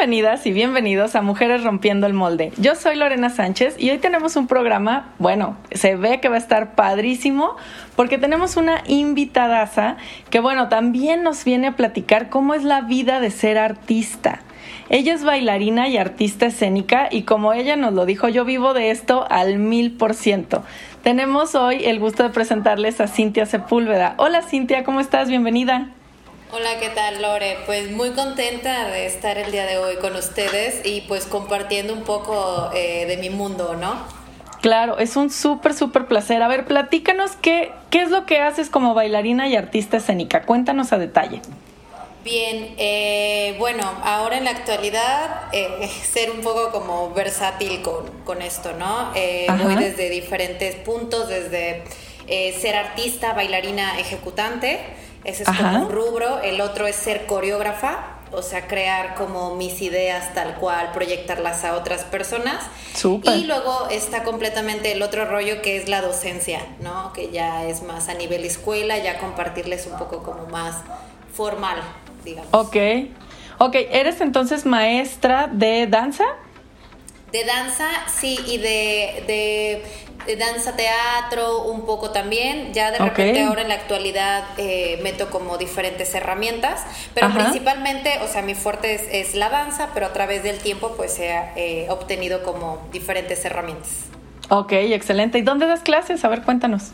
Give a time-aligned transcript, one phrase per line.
[0.00, 2.54] Bienvenidas y bienvenidos a Mujeres Rompiendo el Molde.
[2.56, 6.38] Yo soy Lorena Sánchez y hoy tenemos un programa, bueno, se ve que va a
[6.38, 7.54] estar padrísimo
[7.96, 9.98] porque tenemos una invitadaza
[10.30, 14.40] que, bueno, también nos viene a platicar cómo es la vida de ser artista.
[14.88, 18.90] Ella es bailarina y artista escénica y como ella nos lo dijo, yo vivo de
[18.90, 20.64] esto al mil por ciento.
[21.02, 24.14] Tenemos hoy el gusto de presentarles a Cintia Sepúlveda.
[24.16, 25.28] Hola Cintia, ¿cómo estás?
[25.28, 25.90] Bienvenida.
[26.52, 27.58] Hola, ¿qué tal Lore?
[27.64, 32.02] Pues muy contenta de estar el día de hoy con ustedes y pues compartiendo un
[32.02, 33.94] poco eh, de mi mundo, ¿no?
[34.60, 36.42] Claro, es un súper, súper placer.
[36.42, 40.42] A ver, platícanos qué, qué es lo que haces como bailarina y artista escénica.
[40.42, 41.40] Cuéntanos a detalle.
[42.24, 48.42] Bien, eh, bueno, ahora en la actualidad eh, ser un poco como versátil con, con
[48.42, 49.12] esto, ¿no?
[49.12, 51.84] voy desde diferentes puntos, desde
[52.26, 54.80] ser artista, bailarina, ejecutante
[55.24, 56.40] ese es como un rubro.
[56.40, 61.76] El otro es ser coreógrafa, o sea, crear como mis ideas tal cual, proyectarlas a
[61.76, 62.64] otras personas.
[63.24, 67.12] Y luego está completamente el otro rollo que es la docencia, ¿no?
[67.12, 70.76] Que ya es más a nivel escuela, ya compartirles un poco como más
[71.32, 71.80] formal,
[72.24, 72.50] digamos.
[72.52, 72.76] Ok.
[73.58, 76.24] Ok, ¿eres entonces maestra de danza?
[77.30, 79.82] De danza, sí, y de
[80.38, 82.72] danza teatro un poco también.
[82.72, 86.82] Ya de repente ahora en la actualidad eh, meto como diferentes herramientas,
[87.14, 91.18] pero principalmente, o sea, mi fuerte es, la danza, pero a través del tiempo pues
[91.18, 93.90] he eh, obtenido como diferentes herramientas.
[94.48, 95.38] Ok, excelente.
[95.38, 96.24] ¿Y dónde das clases?
[96.24, 96.90] A ver, cuéntanos.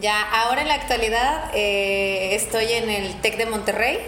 [0.00, 3.98] Ya, ahora en la actualidad eh, estoy en el TEC de Monterrey.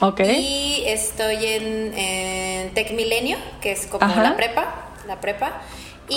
[0.00, 0.20] Ok.
[0.20, 4.74] Y estoy en, en TEC Milenio, que es como la prepa,
[5.06, 5.62] la prepa.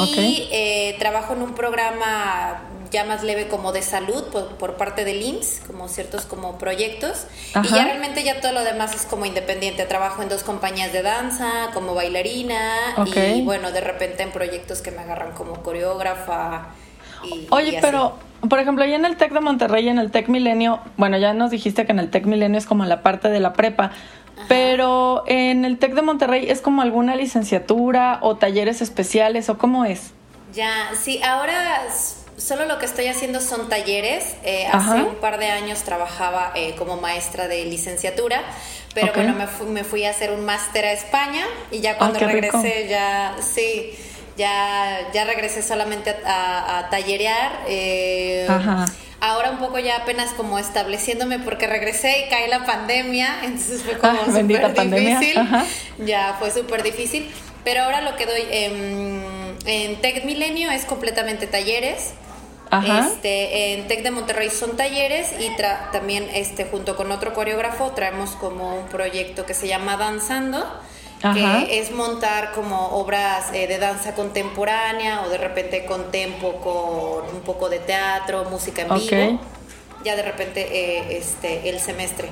[0.03, 2.61] Y eh, trabajo en un programa
[2.91, 7.27] ya más leve como de salud por, parte del IMSS, como ciertos como proyectos.
[7.63, 9.85] Y ya realmente ya todo lo demás es como independiente.
[9.85, 14.91] Trabajo en dos compañías de danza, como bailarina y bueno, de repente en proyectos que
[14.91, 16.67] me agarran como coreógrafa.
[17.49, 18.17] Oye, pero
[18.47, 21.51] por ejemplo, ahí en el TEC de Monterrey, en el TEC Milenio, bueno, ya nos
[21.51, 23.91] dijiste que en el TEC Milenio es como la parte de la prepa,
[24.47, 29.85] pero en el TEC de Monterrey es como alguna licenciatura o talleres especiales o cómo
[29.85, 30.11] es?
[30.53, 31.83] Ya, sí, ahora
[32.37, 34.35] solo lo que estoy haciendo son talleres.
[34.43, 38.41] Eh, hace un par de años trabajaba eh, como maestra de licenciatura,
[38.93, 42.19] pero bueno, me fui, me fui, a hacer un máster a España y ya cuando
[42.19, 43.91] regresé ya, sí,
[44.37, 47.51] ya, ya regresé solamente a, a tallerear.
[47.67, 48.85] Eh, Ajá
[49.25, 53.97] ahora un poco ya apenas como estableciéndome porque regresé y cae la pandemia, entonces fue
[53.97, 55.35] como ah, súper difícil.
[56.05, 57.29] Ya fue súper difícil.
[57.63, 59.23] Pero ahora lo que doy en,
[59.65, 62.13] en Tech Milenio es completamente talleres.
[62.71, 65.49] Este, en Tech de Monterrey son talleres y
[65.93, 70.67] también este, junto con otro coreógrafo traemos como un proyecto que se llama Danzando
[71.33, 77.35] que es montar como obras eh, de danza contemporánea o de repente con tempo, con
[77.35, 79.39] un poco de teatro, música en vivo.
[80.03, 82.29] Ya de repente eh, este, el semestre.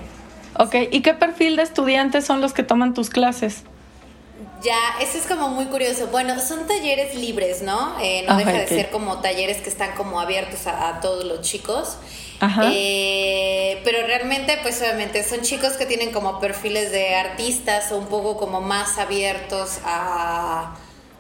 [0.57, 3.63] Ok, ¿y qué perfil de estudiantes son los que toman tus clases?
[4.63, 6.07] Ya, eso es como muy curioso.
[6.07, 7.95] Bueno, son talleres libres, ¿no?
[8.01, 11.97] Eh, no deja de ser como talleres que están como abiertos a todos los chicos.
[12.71, 18.07] Eh, pero realmente, pues obviamente son chicos que tienen como perfiles de artistas o un
[18.07, 20.75] poco como más abiertos a,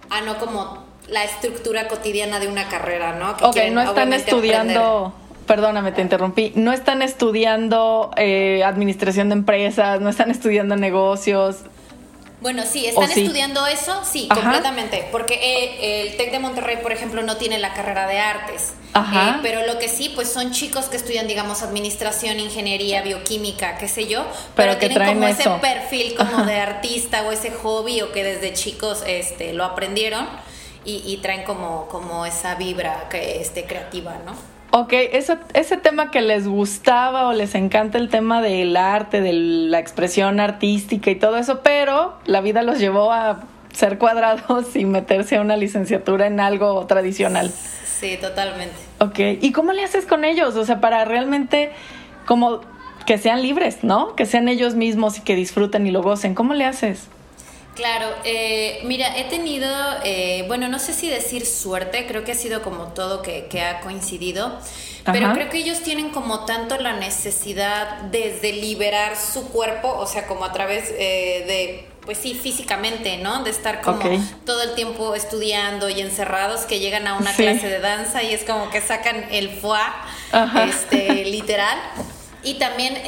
[0.09, 3.31] a no como la estructura cotidiana de una carrera, ¿no?
[3.47, 5.13] ok, no están estudiando...
[5.45, 6.53] Perdóname, te interrumpí.
[6.55, 11.57] No están estudiando eh, administración de empresas, no están estudiando negocios,
[12.43, 17.23] bueno, sí, están estudiando eso, sí, completamente, porque eh, el TEC de Monterrey, por ejemplo,
[17.23, 20.97] no tiene la carrera de artes, eh, pero lo que sí, pues son chicos que
[20.97, 24.25] estudian, digamos, administración, ingeniería, bioquímica, qué sé yo,
[24.57, 29.03] pero, tienen como ese perfil como de artista o ese hobby o que desde chicos
[29.07, 30.27] este, lo aprendieron
[30.83, 34.35] y, traen como, como esa vibra que, este, creativa, ¿no?
[34.75, 39.31] Ok, ese, ese tema que les gustaba o les encanta el tema del arte, de
[39.31, 43.41] la expresión artística y todo eso, pero la vida los llevó a
[43.71, 47.51] ser cuadrados y meterse a una licenciatura en algo tradicional.
[47.85, 48.73] Sí, totalmente.
[48.97, 50.55] Ok, ¿y cómo le haces con ellos?
[50.55, 51.71] O sea, para realmente
[52.25, 52.61] como
[53.05, 54.15] que sean libres, ¿no?
[54.15, 56.33] Que sean ellos mismos y que disfruten y lo gocen.
[56.33, 57.09] ¿Cómo le haces?
[57.75, 59.67] Claro, eh, mira, he tenido,
[60.03, 63.79] eh, bueno, no sé si decir suerte, creo que ha sido como todo que, ha
[63.79, 64.59] coincidido,
[65.05, 70.27] pero creo que ellos tienen como tanto la necesidad de, liberar su cuerpo, o sea,
[70.27, 73.43] como a través eh, de, pues sí, físicamente, ¿no?
[73.43, 74.07] De estar como
[74.45, 78.43] todo el tiempo estudiando y encerrados, que llegan a una clase de danza y es
[78.43, 79.81] como que sacan el foie,
[80.67, 81.79] este, literal.
[82.43, 83.01] Y también,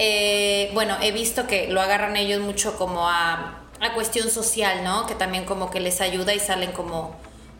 [0.73, 5.05] bueno, he visto que lo agarran ellos mucho como a la cuestión social, ¿no?
[5.05, 7.15] Que también como que les ayuda y salen como,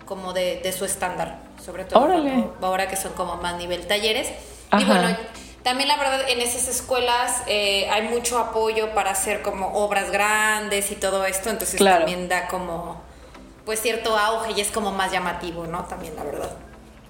[0.06, 2.00] como de, su estándar, sobre todo
[2.62, 4.30] ahora que son como más nivel talleres.
[4.77, 5.16] Y bueno,
[5.63, 10.92] también la verdad en esas escuelas eh, hay mucho apoyo para hacer como obras grandes
[10.92, 13.01] y todo esto, entonces también da como
[13.66, 15.86] pues cierto auge y es como más llamativo, ¿no?
[15.86, 16.51] También la verdad.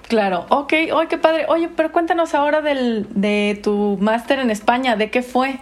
[0.07, 1.45] Claro, ok, oye, qué padre.
[1.49, 5.59] Oye, pero cuéntanos ahora del, de tu máster en España, ¿de qué fue?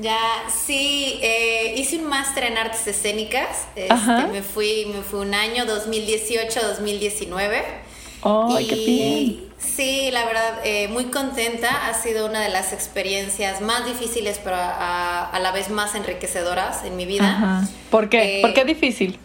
[0.00, 3.66] Ya, sí, eh, hice un máster en artes escénicas.
[3.74, 7.62] Este, me fui, me fui un año, 2018-2019.
[8.22, 9.46] ¡Ay, qué bien!
[9.58, 11.88] Sí, la verdad, eh, muy contenta.
[11.88, 16.96] Ha sido una de las experiencias más difíciles, pero a, la vez más enriquecedoras en
[16.96, 17.64] mi vida.
[17.90, 18.40] ¿Por qué?
[18.42, 19.18] ¿Por qué eh, difícil?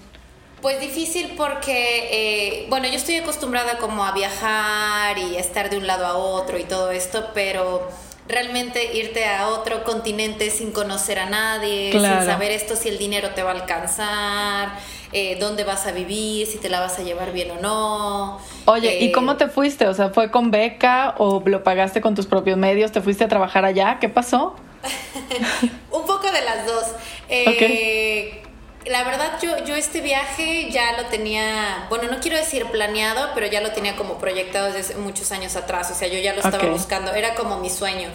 [0.62, 6.06] Pues difícil porque, bueno, yo estoy acostumbrada como a viajar y estar de un lado
[6.06, 7.90] a otro y todo esto, pero
[8.32, 13.30] realmente irte a otro continente sin conocer a nadie, sin saber esto si el dinero
[13.36, 14.80] te va a alcanzar,
[15.14, 18.40] eh, dónde vas a vivir, si te la vas a llevar bien o no.
[18.66, 19.88] Oye, ¿y eh, cómo te fuiste?
[19.88, 22.92] O sea, ¿fue con beca o lo pagaste con tus propios medios?
[22.92, 23.98] ¿Te fuiste a trabajar allá?
[24.00, 24.56] ¿Qué pasó?
[25.92, 26.86] Un poco de las dos.
[27.30, 28.42] Eh,
[28.86, 33.46] la verdad, yo, yo este viaje ya lo tenía, bueno, no quiero decir planeado, pero
[33.48, 35.92] ya lo tenía como proyectado desde muchos años atrás.
[35.92, 38.10] O sea, yo ya lo estaba buscando, era como mi sueño.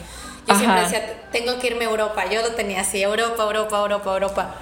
[0.49, 2.25] Yo siempre decía, tengo que irme a Europa.
[2.31, 4.55] Yo lo tenía así, Europa, Europa, Europa, Europa.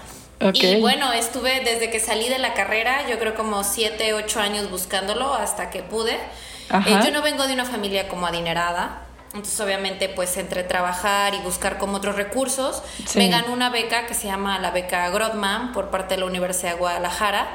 [0.52, 4.70] Y bueno, estuve desde que salí de la carrera, yo creo como siete, ocho años
[4.70, 6.14] buscándolo hasta que pude.
[6.14, 9.03] Eh, yo no vengo de una familia como adinerada.
[9.34, 12.84] Entonces, obviamente, pues entre trabajar y buscar como otros recursos,
[13.16, 16.74] me ganó una beca que se llama la beca Grodman por parte de la Universidad
[16.74, 17.48] de Guadalajara.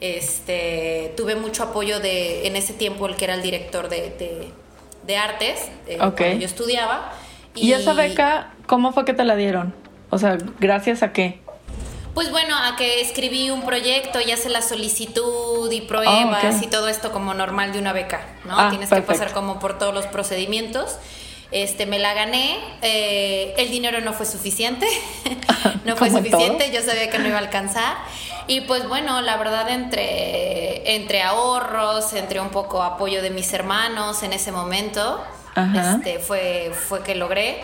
[0.00, 4.50] Este, tuve mucho apoyo de, en ese tiempo, el que era el director de,
[5.06, 7.12] de, artes, eh, cuando yo estudiaba.
[7.54, 9.72] Y, esa beca, cómo fue que te la dieron?
[10.10, 11.41] O sea, ¿gracias a qué?
[12.14, 16.66] Pues bueno, a que escribí un proyecto y hace la solicitud y pruebas ah, y
[16.66, 18.58] todo esto como normal de una beca, ¿no?
[18.58, 20.96] Ah, Tienes que pasar como por todos los procedimientos.
[21.52, 24.86] Este, me la gané, eh, el dinero no fue suficiente,
[25.84, 27.96] no fue suficiente, yo sabía que no iba a alcanzar.
[28.46, 34.22] Y pues bueno, la verdad entre, entre ahorros, entre un poco apoyo de mis hermanos
[34.22, 35.22] en ese momento,
[35.54, 37.62] este, fue, fue que logré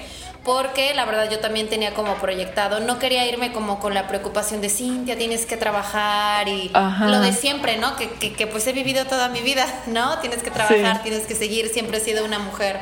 [0.49, 4.63] porque la verdad yo también tenía como proyectado, no quería irme como con la preocupación
[4.63, 6.71] de Cintia, tienes que trabajar y
[7.03, 7.97] lo de siempre, ¿no?
[7.97, 10.21] Que, que, pues he vivido toda mi vida, ¿no?
[10.21, 12.81] Tienes que trabajar, tienes que seguir, siempre he sido una mujer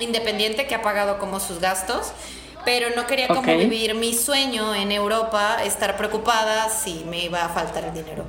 [0.00, 2.10] independiente que ha pagado como sus gastos,
[2.64, 7.50] pero no quería como vivir mi sueño en Europa, estar preocupada si me iba a
[7.50, 8.24] faltar el dinero.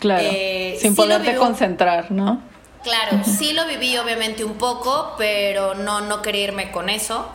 [0.00, 2.42] Claro, eh, sin poderte concentrar, ¿no?
[2.82, 7.26] Claro, sí lo viví obviamente un poco, pero no, no quería irme con eso.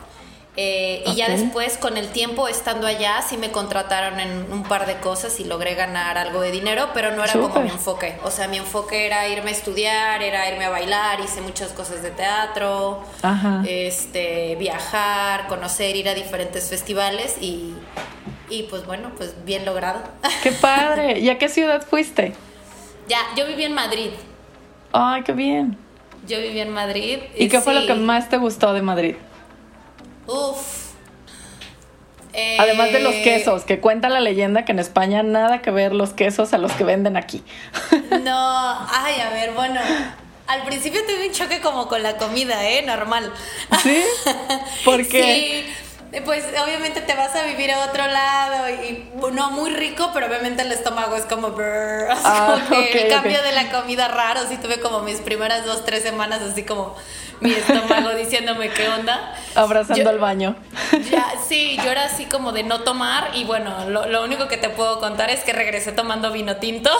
[0.54, 4.86] Eh, y ya después, con el tiempo estando allá, sí me contrataron en un par
[4.86, 8.16] de cosas y logré ganar algo de dinero, pero no era como mi enfoque.
[8.22, 12.02] O sea, mi enfoque era irme a estudiar, era irme a bailar, hice muchas cosas
[12.02, 13.02] de teatro,
[13.66, 17.72] este viajar, conocer, ir a diferentes festivales y,
[18.50, 20.02] y pues bueno, pues bien logrado.
[20.42, 21.18] ¡Qué padre!
[21.18, 22.34] ¿Y a qué ciudad fuiste?
[23.08, 24.10] Ya, yo viví en Madrid.
[24.92, 25.78] ¡Ay, qué bien!
[26.26, 27.20] Yo viví en Madrid.
[27.36, 29.16] ¿Y, qué fue lo que más te gustó de Madrid?
[30.26, 30.82] Uf.
[32.58, 35.92] Además de los eh, quesos, que cuenta la leyenda que en España nada que ver
[35.92, 37.42] los quesos a los que venden aquí.
[38.22, 39.80] No, ay, a ver, bueno,
[40.46, 42.82] al principio tuve un choque como con la comida, ¿eh?
[42.82, 43.32] Normal.
[43.82, 44.02] ¿Sí?
[44.84, 45.64] ¿Por qué?
[46.12, 50.26] Sí, pues obviamente te vas a vivir a otro lado y no muy rico, pero
[50.26, 55.00] obviamente el estómago es como, ah, el cambio de la comida raro, sí tuve como
[55.00, 56.94] mis primeras dos, tres semanas así como
[57.42, 59.34] mi estómago diciéndome qué onda.
[59.54, 60.56] Abrazando al baño.
[61.10, 64.68] Ya, sí, yo era así como de no tomar y bueno, lo, único que te
[64.70, 66.90] puedo contar es que regresé tomando vino tinto.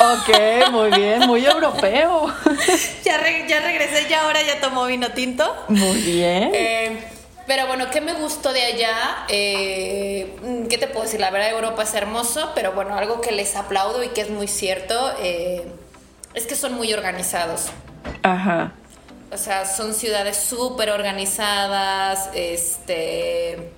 [0.00, 2.26] Ok, muy bien, muy europeo.
[3.04, 5.54] ya, ya regresé, ya ahora ya tomo vino tinto.
[5.68, 6.50] Muy bien.
[6.54, 7.04] Eh,
[7.46, 9.26] pero bueno, ¿qué me gustó de allá?
[9.28, 11.20] Eh, ¿Qué te puedo decir?
[11.20, 14.48] La verdad, Europa es hermoso, pero bueno, algo que les aplaudo y que es muy
[14.48, 15.66] cierto eh,
[16.34, 17.66] es que son muy organizados.
[18.22, 18.72] Ajá.
[19.32, 23.72] O sea, son ciudades súper organizadas, este...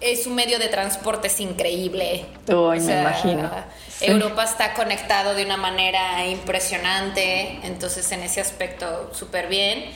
[0.00, 2.26] es un medio de transporte es increíble.
[2.48, 3.50] Uy, me imagino.
[4.00, 9.92] Europa está conectado de una manera impresionante, entonces en ese aspecto súper bien.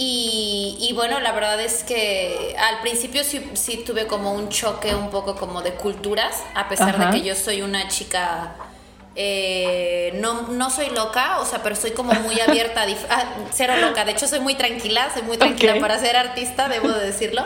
[0.00, 5.34] Y, bueno, la verdad es que al principio sí, tuve como un choque un poco
[5.34, 8.54] como de culturas, a pesar de que yo soy una chica
[9.20, 13.74] eh, no, no soy loca, o sea, pero soy como muy abierta, a ah, cero
[13.80, 14.04] loca.
[14.04, 17.42] De hecho, soy muy tranquila, soy muy tranquila para ser artista, debo de decirlo.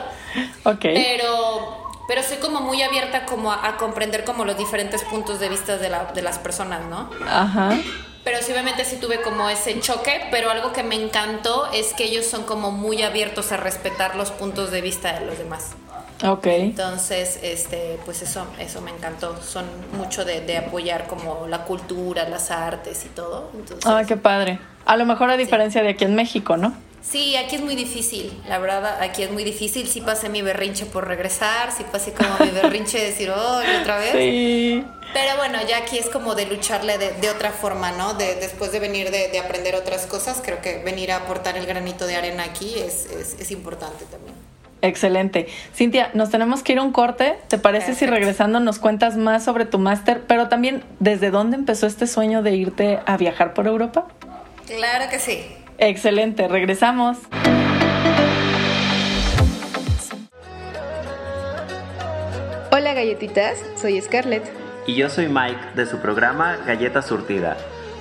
[0.65, 0.83] Ok.
[0.83, 5.79] Pero, pero soy como muy abierta como a, comprender como los diferentes puntos de vista
[5.79, 7.09] de, la, de las personas, ¿no?
[7.27, 7.79] Ajá.
[8.23, 12.05] Pero sí, obviamente sí tuve como ese choque, pero algo que me encantó es que
[12.05, 15.71] ellos son como muy abiertos a respetar los puntos de vista de los demás.
[16.23, 16.47] Ok.
[16.47, 19.41] Entonces, este, pues eso, eso me encantó.
[19.43, 19.65] Son
[19.97, 23.51] mucho de, apoyar como la cultura, las artes y todo.
[23.85, 24.59] ah, qué padre.
[24.85, 26.75] A lo mejor a diferencia de aquí en México, ¿no?
[27.03, 29.89] Sí, aquí es muy difícil, la verdad, aquí es muy difícil.
[29.89, 33.99] Sí pasé mi berrinche por regresar, sí pasé como mi berrinche de decir, oh, otra
[33.99, 34.13] vez.
[34.13, 34.85] Sí.
[35.13, 38.15] Pero bueno, ya aquí es como de lucharle de, otra forma, ¿no?
[38.15, 42.07] De, después de venir de, aprender otras cosas, creo que venir a aportar el granito
[42.07, 44.52] de arena aquí es, es importante también.
[44.83, 45.47] Excelente.
[45.75, 47.39] Cintia, nos tenemos que ir a un corte.
[47.49, 51.87] ¿Te parece si regresando nos cuentas más sobre tu máster, pero también desde dónde empezó
[51.87, 54.09] este sueño de irte a viajar por Europa?
[54.67, 55.47] Claro que sí.
[55.79, 57.19] Excelente, regresamos.
[62.73, 64.43] Hola galletitas, soy Scarlett.
[64.87, 67.57] Y yo soy Mike de su programa Galleta Surtida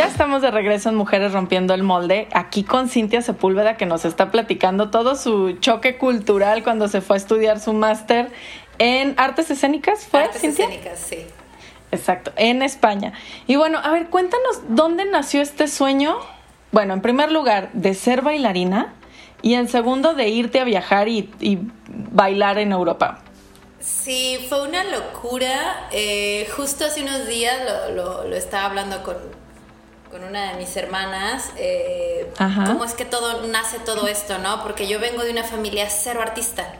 [0.00, 4.06] Ya estamos de regreso en Mujeres Rompiendo el Molde, aquí con Cintia Sepúlveda que nos
[4.06, 8.32] está platicando todo su choque cultural cuando se fue a estudiar su máster
[8.78, 10.22] en artes escénicas, ¿fue?
[10.22, 11.18] Artes escénicas, sí.
[11.92, 13.12] Exacto, en España.
[13.46, 16.16] Y bueno, a ver, cuéntanos dónde nació este sueño.
[16.72, 18.94] Bueno, en primer lugar, de ser bailarina
[19.42, 21.28] y en segundo, de irte a viajar y,
[22.10, 23.18] bailar en Europa.
[23.80, 25.88] Sí, fue una locura.
[25.92, 27.54] Eh, justo hace unos días
[27.94, 29.16] lo estaba hablando con,
[30.10, 32.32] con una de mis hermanas, eh,
[32.66, 34.62] cómo es que todo nace todo esto, ¿no?
[34.62, 36.74] Porque yo vengo de una familia cero artista.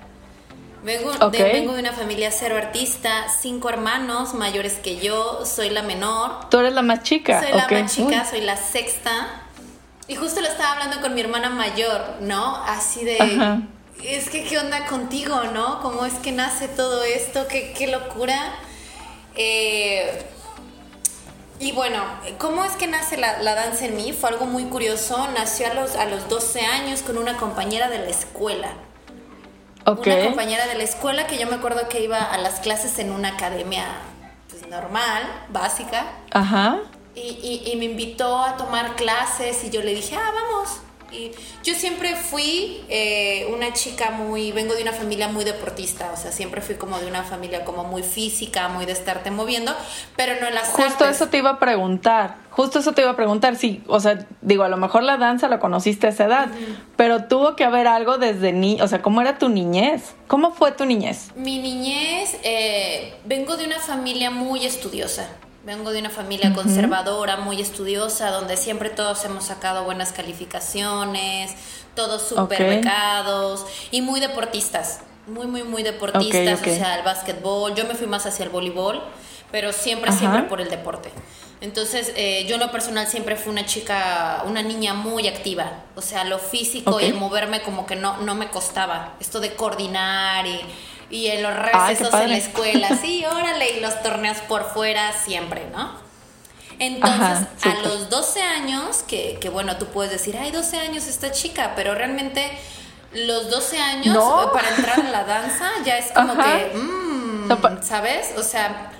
[0.82, 5.82] Vengo, de, vengo de una familia cero artista, cinco hermanos mayores que yo, soy la
[5.82, 6.48] menor.
[6.48, 7.40] Tú eres la más chica.
[7.40, 9.42] Soy la más chica, soy la sexta.
[10.08, 12.56] Y justo lo estaba hablando con mi hermana mayor, ¿no?
[12.64, 13.18] Así de...
[14.02, 15.80] Es que, ¿qué onda contigo, no?
[15.82, 17.46] ¿Cómo es que nace todo esto?
[17.46, 18.54] ¿Qué, qué locura?
[19.36, 20.24] Eh,
[21.60, 22.02] y bueno,
[22.38, 24.14] ¿cómo es que nace la, danza en mí?
[24.14, 25.28] Fue algo muy curioso.
[25.34, 28.68] Nació a los, a los 12 años con una compañera de la escuela.
[29.84, 33.12] Una compañera de la escuela que yo me acuerdo que iba a las clases en
[33.12, 33.84] una academia
[34.48, 36.06] pues, normal, básica.
[36.30, 36.78] Ajá.
[37.14, 40.80] Y, y me invitó a tomar clases y yo le dije, ah, vamos.
[41.12, 41.32] Y
[41.64, 46.32] yo siempre fui eh, una chica muy, vengo de una familia muy deportista, o sea,
[46.32, 49.74] siempre fui como de una familia como muy física, muy de estarte moviendo,
[50.16, 53.16] pero no en las Justo eso te iba a preguntar, justo eso te iba a
[53.16, 56.48] preguntar, sí, o sea, digo, a lo mejor la danza la conociste a esa edad,
[56.96, 60.14] pero tuvo que haber algo desde ni, o sea, ¿cómo era tu niñez?
[60.26, 61.30] ¿Cómo fue tu niñez?
[61.34, 65.28] Mi niñez, eh, vengo de una familia muy estudiosa.
[65.64, 71.52] Vengo de una familia conservadora, muy estudiosa, donde siempre todos hemos sacado buenas calificaciones,
[71.94, 77.74] todos súper becados y muy deportistas, muy, muy, muy deportistas, o sea, el básquetbol.
[77.74, 79.02] Yo me fui más hacia el voleibol,
[79.52, 81.10] pero siempre, siempre por el deporte.
[81.60, 85.84] Entonces, eh, yo en lo personal siempre fui una chica, una niña muy activa.
[85.94, 89.16] O sea, lo físico y el moverme como que no, no me costaba.
[89.20, 90.58] Esto de coordinar y
[91.10, 95.66] y en los recesos en la escuela, sí, órale, y los torneos por fuera siempre,
[95.72, 95.90] ¿no?
[96.78, 101.30] Entonces, a los 12 años, que, que, bueno, tú puedes decir, ay, 12 años esta
[101.30, 102.50] chica, pero realmente
[103.12, 104.16] los 12 años
[104.52, 108.32] para entrar a la danza ya es como que, mmm, ¿sabes?
[108.38, 108.92] O sea,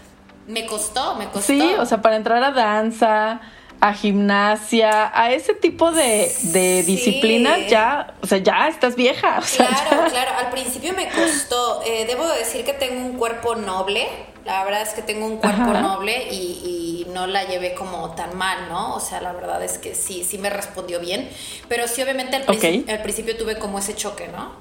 [0.47, 1.41] me costó, me costó.
[1.41, 3.41] Sí, o sea, para entrar a danza,
[3.81, 9.41] a gimnasia, a ese tipo de, de disciplinas, ya, o sea, ya estás vieja.
[9.57, 11.83] claro, claro, al principio me costó.
[11.87, 14.07] Eh, debo decir que tengo un cuerpo noble,
[14.45, 18.69] la verdad es que tengo un cuerpo noble y, no la llevé como tan mal,
[18.69, 18.95] ¿no?
[18.95, 21.29] O sea, la verdad es que sí, sí me respondió bien,
[21.69, 24.53] pero sí obviamente al, al principio tuve como ese choque, ¿no?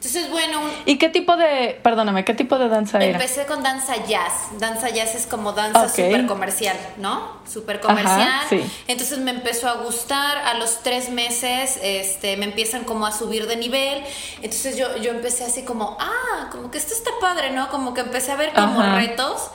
[0.00, 0.62] Entonces, bueno...
[0.86, 3.18] ¿Y qué tipo de, perdóname, qué tipo de danza era?
[3.18, 4.32] Empecé con danza jazz.
[4.58, 7.36] Danza jazz es como danza súper comercial, ¿no?
[7.46, 8.40] Súper comercial.
[8.48, 8.62] sí.
[8.88, 10.38] Entonces me empezó a gustar.
[10.38, 14.02] A los tres meses este, me empiezan como a subir de nivel.
[14.36, 17.68] Entonces yo, yo empecé así como, ah, como que esto está padre, ¿no?
[17.68, 19.50] Como que empecé a ver como retos.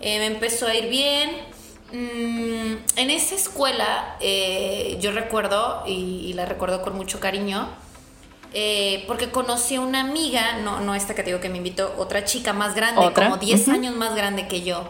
[0.00, 1.30] Eh, me empezó a ir bien.
[1.92, 7.68] Mm, en esa escuela, eh, yo recuerdo, y la recuerdo con mucho cariño,
[8.52, 11.94] eh, porque conocí a una amiga, no, no esta que te digo que me invitó,
[11.98, 14.88] otra chica más grande, como 10 años más grande que yo.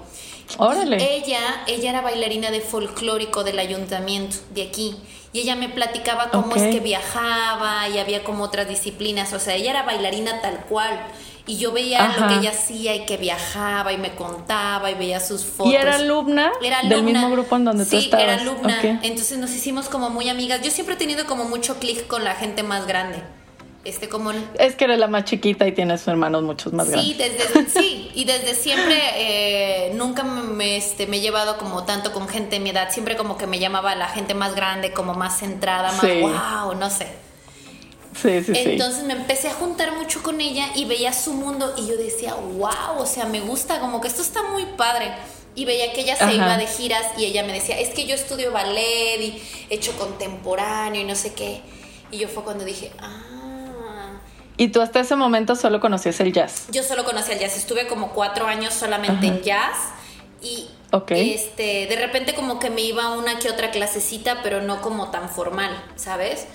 [0.59, 1.17] Órale.
[1.17, 4.97] ella, ella era bailarina de folclórico del ayuntamiento de aquí.
[5.33, 9.33] Y ella me platicaba cómo es que viajaba y había como otras disciplinas.
[9.33, 11.07] O sea, ella era bailarina tal cual.
[11.47, 15.21] Y yo veía lo que ella hacía y que viajaba y me contaba y veía
[15.21, 15.73] sus fotos.
[15.73, 16.53] ¿Y era alumna?
[16.63, 16.97] Era alumna.
[16.97, 18.27] Del mismo grupo en donde tú estabas.
[18.27, 19.01] Sí, era alumna.
[19.03, 20.63] Entonces nos hicimos como muy amigas.
[20.63, 23.23] Yo siempre he tenido como mucho clic con la gente más grande.
[23.83, 24.31] Este, como...
[24.59, 27.17] Es que eres la más chiquita y tienes hermanos muchos más grandes.
[27.17, 32.13] Sí, desde, sí, y desde siempre eh, nunca me, este, me he llevado como tanto
[32.13, 35.15] con gente de mi edad, siempre como que me llamaba la gente más grande, como
[35.15, 37.07] más centrada, más wow, no sé.
[38.21, 41.87] Sí, sí, Entonces me empecé a juntar mucho con ella y veía su mundo y
[41.87, 45.11] yo decía, wow, o sea, me gusta, como que esto está muy padre.
[45.55, 48.15] Y veía que ella se iba de giras y ella me decía, es que yo
[48.15, 51.61] estudio ballet y hecho contemporáneo y no sé qué.
[52.11, 53.40] Y yo fue cuando dije, ah
[54.61, 56.67] ¿Y tú hasta ese momento solo conocías el jazz?
[56.71, 57.57] Yo solo conocía el jazz.
[57.57, 59.79] Estuve como cuatro años solamente en jazz.
[60.43, 60.69] Y
[61.09, 65.11] este, de repente como que me iba a una que otra clasecita, pero no como
[65.11, 66.47] tan formal, ¿sabes?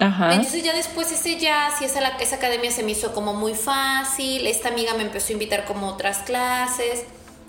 [0.00, 0.34] Ajá.
[0.34, 4.48] Entonces ya después ese jazz y esa, esa academia se me hizo como muy fácil.
[4.48, 7.04] Esta amiga me empezó a invitar como otras clases.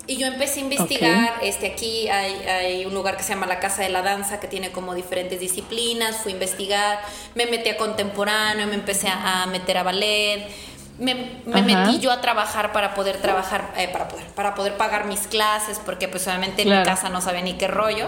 [0.06, 3.82] Y yo empecé a investigar, este, aquí hay, un lugar que se llama la Casa
[3.82, 6.98] de la Danza que tiene como diferentes disciplinas, fui a investigar,
[7.34, 10.46] me metí a contemporáneo, me empecé a, meter a ballet,
[10.98, 11.14] me,
[11.46, 15.80] metí yo a trabajar para poder trabajar, eh, para, poder, para poder pagar mis clases,
[15.82, 18.06] porque pues obviamente en mi casa no sabía ni qué rollo.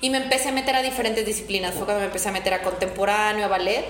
[0.00, 2.62] Y me empecé a meter a diferentes disciplinas, fue cuando me empecé a meter a
[2.62, 3.84] contemporáneo, a ballet.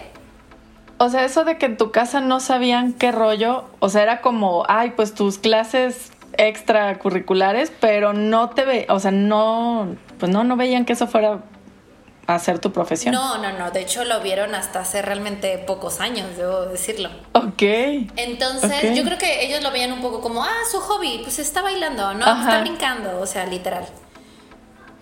[0.96, 4.20] O sea, eso de que en tu casa no sabían qué rollo, o sea, era
[4.22, 10.44] como, ay, pues tus clases extracurriculares, pero no te ve, o sea, no, pues no,
[10.44, 11.40] no veían que eso fuera
[12.26, 13.14] a ser tu profesión.
[13.14, 13.70] No, no, no.
[13.70, 17.10] De hecho, lo vieron hasta hace realmente pocos años, debo decirlo.
[17.32, 17.62] Ok.
[18.16, 21.62] Entonces, yo creo que ellos lo veían un poco como, ah, su hobby, pues está
[21.62, 22.20] bailando, ¿no?
[22.20, 23.84] Está brincando, o sea, literal.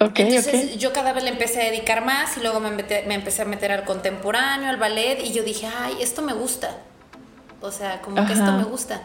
[0.03, 3.43] Okay, Entonces yo cada vez le empecé a dedicar más y luego me, me, empecé
[3.43, 6.79] a meter al contemporáneo, al ballet y yo dije, ay, esto me gusta.
[7.61, 9.03] O sea, como que esto me gusta.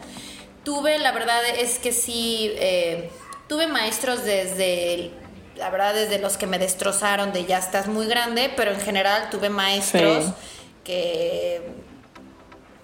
[0.66, 3.08] Tuve, la verdad es que sí, eh,
[3.48, 5.12] tuve maestros desde,
[5.54, 9.30] la verdad, desde los que me destrozaron de ya estás muy grande, pero en general
[9.30, 10.32] tuve maestros
[10.82, 11.62] que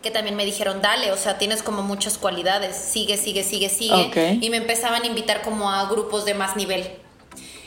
[0.02, 4.38] que también me dijeron, dale, o sea, tienes como muchas cualidades, sigue, sigue, sigue, sigue.
[4.40, 6.90] Y me empezaban a invitar como a grupos de más nivel.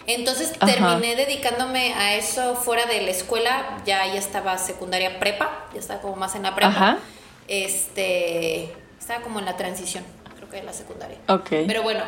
[0.08, 5.80] Entonces terminé dedicándome a eso fuera de la escuela, ya ya estaba secundaria prepa, ya
[5.80, 7.00] estaba como más en la prepa.
[7.48, 10.04] Este, estaba como en la transición,
[10.36, 11.18] creo que en la secundaria.
[11.28, 11.50] Ok.
[11.68, 12.04] Pero bueno.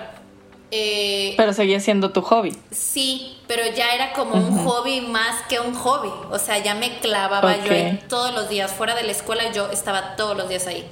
[0.70, 2.58] Eh, pero seguía siendo tu hobby.
[2.72, 6.12] Sí, pero ya era como un hobby más que un hobby.
[6.30, 8.72] O sea, ya me clavaba yo ahí todos los días.
[8.74, 10.86] Fuera de la escuela yo estaba todos los días ahí.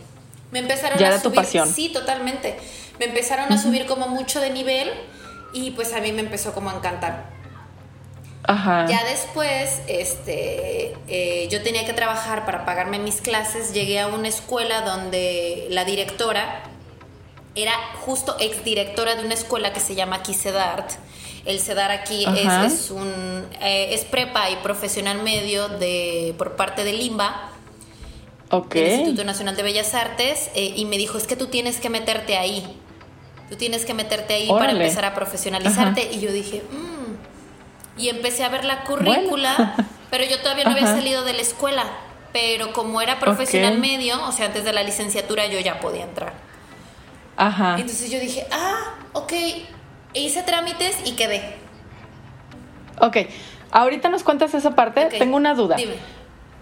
[0.52, 1.68] Me empezaron ya a era tu pasión.
[1.68, 2.58] Sí, totalmente.
[3.00, 4.90] Me empezaron a subir como mucho de nivel
[5.54, 7.35] y pues a mí me empezó como a encantar.
[8.90, 13.74] Ya después, este, eh, yo tenía que trabajar para pagarme mis clases.
[13.74, 16.64] Llegué a una escuela donde la directora
[17.56, 20.92] era justo exdirectora de una escuela que se llama aquí CEDART.
[21.46, 26.94] El CEDAR aquí es, un eh, es prepa y profesional medio de por parte de
[26.94, 27.52] Limba.
[28.50, 28.94] Okay.
[28.94, 32.38] Instituto Nacional de Bellas Artes, eh, y me dijo, es que tú tienes que meterte
[32.38, 32.80] ahí.
[33.50, 36.10] Tú tienes que meterte ahí para empezar a profesionalizarte.
[36.14, 36.95] Y yo dije, mmm,
[37.98, 39.76] y empecé a ver la currícula,
[40.10, 41.84] pero yo todavía no había salido de la escuela,
[42.34, 46.34] pero como era profesional medio, o sea, antes de la licenciatura yo ya podía entrar.
[47.38, 47.76] Ajá.
[47.78, 49.34] Entonces yo dije, ah, ok,
[50.14, 51.56] hice trámites y quedé.
[53.00, 53.18] Ok,
[53.72, 55.76] ahorita nos cuentas esa parte, tengo una duda.
[55.76, 55.96] Dime.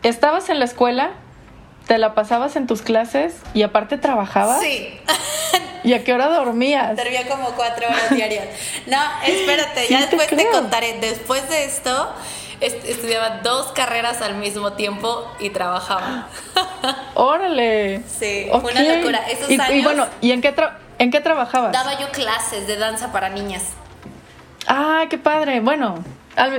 [0.03, 1.13] ¿Estabas en la escuela?
[1.87, 4.61] ¿Te la pasabas en tus clases y aparte trabajabas?
[4.61, 4.99] Sí.
[5.83, 6.95] ¿Y a qué hora dormías?
[6.95, 8.45] Dormía como cuatro horas diarias.
[8.87, 10.97] No, espérate, ya después te, contaré.
[10.99, 12.13] Después de esto,
[12.61, 16.29] estudiaba dos carreras al mismo tiempo y trabajaba.
[17.15, 18.01] ¡Órale!
[18.07, 19.19] Sí, fue una locura.
[19.29, 20.55] Esos y, años, y bueno, ¿y en qué,
[20.99, 21.73] en qué trabajabas?
[21.73, 23.63] Daba yo clases de danza para niñas.
[24.67, 25.59] ¡Ah, qué padre!
[25.59, 26.01] Bueno,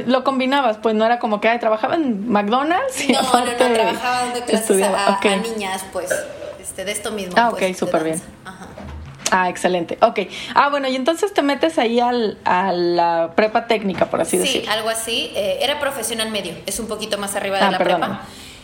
[0.06, 3.08] lo combinabas, pues no era como que trabajaba en McDonald's.
[3.08, 6.10] no, no, no, trabajaba dando clases a, niñas, pues.
[6.60, 7.34] este, de esto mismo.
[7.36, 8.22] Ah, ok, pues, súper bien.
[8.44, 8.68] Ajá.
[9.30, 9.98] Ah, excelente.
[10.00, 10.20] Ok.
[10.54, 14.62] Ah, bueno, y entonces te metes ahí al, a la prepa técnica, por así decirlo.
[14.62, 15.32] Sí, algo así.
[15.34, 18.22] Eh, era profesional medio, es un poquito más arriba de ah, la prepa.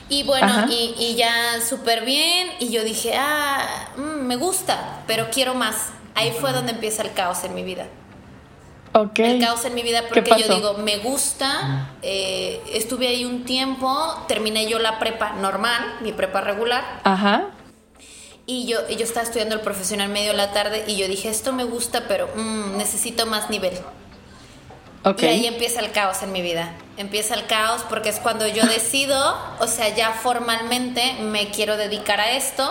[0.09, 1.33] Y bueno, y, y, ya
[1.66, 2.51] súper bien.
[2.59, 5.88] Y yo dije, ah, mm, me gusta, pero quiero más.
[6.14, 7.87] Ahí fue donde empieza el caos en mi vida.
[8.92, 9.18] Ok.
[9.20, 11.90] El caos en mi vida porque yo digo, me gusta.
[12.03, 17.00] Eh, estuve ahí un tiempo, terminé yo la prepa normal, mi prepa regular.
[17.05, 17.50] Ajá.
[18.46, 21.53] Y yo, yo estaba estudiando el profesional medio de la tarde y yo dije, esto
[21.53, 23.74] me gusta, pero mm, necesito más nivel.
[25.18, 26.72] Y ahí empieza el caos en mi vida.
[26.96, 32.20] Empieza el caos porque es cuando yo decido, o sea, ya formalmente me quiero dedicar
[32.20, 32.70] a esto.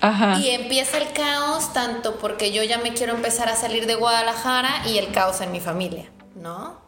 [0.00, 0.38] Ajá.
[0.38, 4.82] Y empieza el caos tanto porque yo ya me quiero empezar a salir de Guadalajara
[4.86, 6.06] y el caos en mi familia,
[6.36, 6.78] ¿no?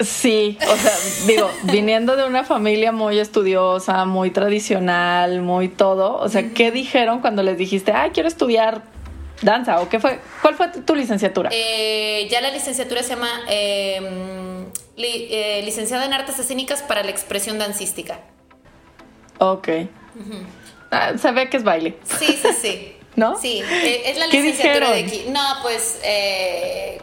[0.00, 0.92] Sí, o sea,
[1.26, 7.20] digo, viniendo de una familia muy estudiosa, muy tradicional, muy todo, o sea, ¿qué dijeron
[7.20, 8.82] cuando les dijiste, ay, quiero estudiar
[9.42, 9.80] danza?
[9.80, 10.20] ¿O qué fue?
[10.42, 11.50] ¿Cuál fue tu licenciatura?
[11.52, 14.66] Eh, ya la licenciatura se llama em,
[14.98, 18.20] eh, licenciada en artes escénicas para la expresión dancística.
[19.38, 19.68] Ok.
[19.68, 20.65] Ah,
[21.18, 21.98] se ve que es baile.
[22.18, 22.92] Sí, sí, sí.
[23.16, 23.38] ¿No?
[23.40, 25.24] Sí, eh, es la licenciatura de aquí.
[25.28, 26.00] No, pues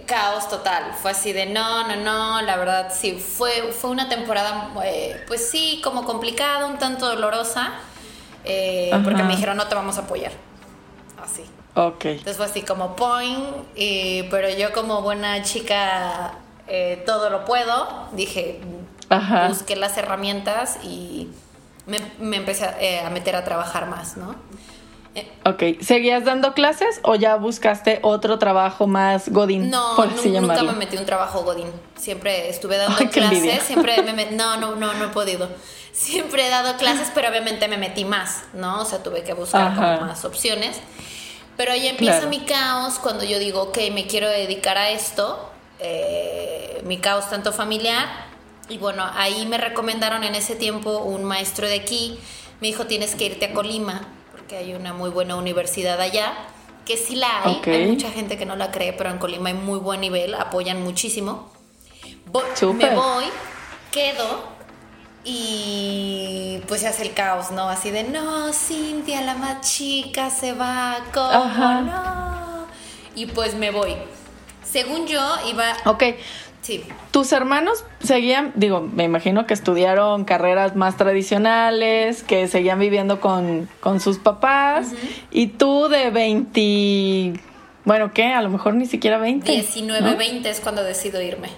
[0.05, 0.93] caos total.
[1.01, 2.41] Fue así de no, no, no.
[2.43, 4.69] La verdad, sí, fue, fue una temporada,
[5.27, 7.71] pues sí, como complicada, un tanto dolorosa.
[9.03, 10.33] porque me dijeron, no te vamos a apoyar.
[11.23, 11.43] Así.
[11.73, 12.05] Ok.
[12.05, 13.65] Entonces fue así como point,
[14.29, 18.61] pero yo como buena chica eh, todo lo puedo, dije,
[19.49, 21.27] busqué las herramientas y
[21.85, 24.35] me, empecé eh, a, meter a trabajar más, ¿no?
[25.15, 29.69] Eh, ok, ¿seguías dando clases o ya buscaste otro trabajo más Godín?
[29.69, 31.67] No, nunca me metí un trabajo Godín.
[31.95, 35.49] Siempre estuve dando clases, siempre me, no, no, no, no he podido.
[35.91, 38.81] Siempre he dado clases, pero obviamente me metí más, ¿no?
[38.81, 40.79] O sea, tuve que buscar más opciones.
[41.55, 46.81] Pero ahí empieza mi caos cuando yo digo, ok, me quiero dedicar a esto, eh,
[46.83, 48.32] mi caos tanto familiar.
[48.69, 52.17] Y bueno, ahí me recomendaron en ese tiempo un maestro de aquí,
[52.61, 56.33] me dijo, tienes que irte a Colima, porque hay una muy buena universidad allá,
[56.85, 59.55] que sí la hay, hay mucha gente que no la cree, pero en Colima hay
[59.55, 61.51] muy buen nivel, apoyan muchísimo.
[62.73, 63.25] me voy,
[63.91, 64.53] quedo
[65.25, 67.69] y pues se hace el caos, ¿no?
[67.69, 72.65] Así de, no, Cintia, la más chica se va, ¿cómo no?
[73.15, 73.95] Y pues me voy.
[74.63, 75.73] Según yo, iba...
[75.85, 76.03] Ok.
[76.63, 76.83] Sí.
[77.11, 83.67] ¿Tus hermanos seguían, digo, me imagino que estudiaron carreras más tradicionales, que seguían viviendo con,
[83.99, 84.87] sus papás,
[85.29, 87.39] y tú de 20,
[87.83, 88.33] bueno, ¿qué?
[88.33, 89.51] A lo mejor ni siquiera 20.
[89.51, 91.49] 19, 20 es cuando decido irme.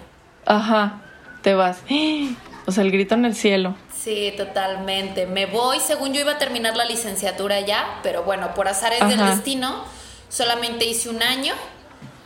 [0.44, 1.00] Ajá,
[1.42, 1.82] te vas.
[2.68, 3.76] O sea, el grito en el cielo.
[3.96, 5.28] Sí, totalmente.
[5.28, 9.18] Me voy, según yo iba a terminar la licenciatura ya, pero bueno, por azares del
[9.18, 9.84] destino,
[10.28, 11.54] solamente hice un año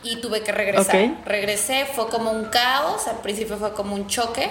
[0.03, 1.15] y tuve que regresar.
[1.25, 4.49] Regresé, fue como un caos, al principio fue como un choque,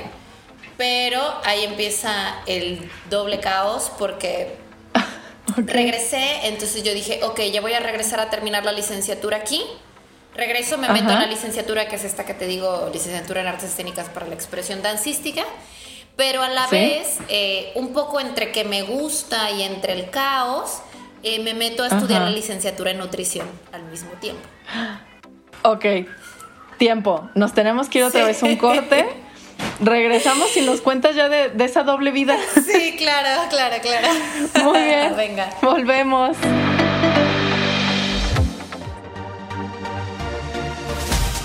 [0.76, 4.56] pero ahí empieza el doble caos porque
[5.56, 9.62] regresé, entonces yo dije, ok, ya voy a regresar a terminar la licenciatura aquí.
[10.34, 13.70] Regreso, me meto en la licenciatura, que es esta que te digo, licenciatura en artes
[13.70, 15.44] escénicas para la expresión dancística
[16.20, 20.82] pero a la vez, eh, un poco entre que me gusta y entre el caos,
[21.22, 24.42] eh, me meto a estudiar la licenciatura en nutrición al mismo tiempo.
[25.62, 25.84] Ok,
[26.78, 27.28] tiempo.
[27.34, 29.06] Nos tenemos que ir otra vez un corte.
[29.80, 32.36] Regresamos y nos cuentas ya de, de esa doble vida.
[32.66, 34.08] Sí, claro, claro, claro.
[34.64, 35.16] Muy bien.
[35.16, 35.50] Venga.
[35.62, 36.36] Volvemos.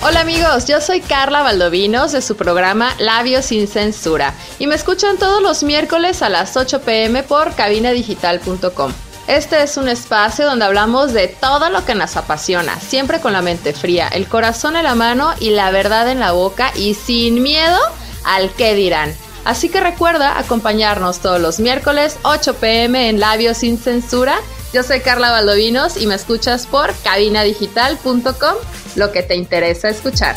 [0.08, 5.18] Hola amigos, yo soy Carla Valdovinos de su programa Labios sin Censura y me escuchan
[5.18, 8.92] todos los miércoles a las 8 pm por cabinadigital.com.
[9.28, 13.42] Este es un espacio donde hablamos de todo lo que nos apasiona, siempre con la
[13.42, 17.42] mente fría, el corazón en la mano y la verdad en la boca y sin
[17.42, 17.80] miedo
[18.24, 19.16] al que dirán.
[19.44, 24.38] Así que recuerda acompañarnos todos los miércoles 8 pm en Labios sin Censura.
[24.74, 28.56] Yo soy Carla Valdovinos y me escuchas por cabinadigital.com
[28.96, 30.36] lo que te interesa escuchar.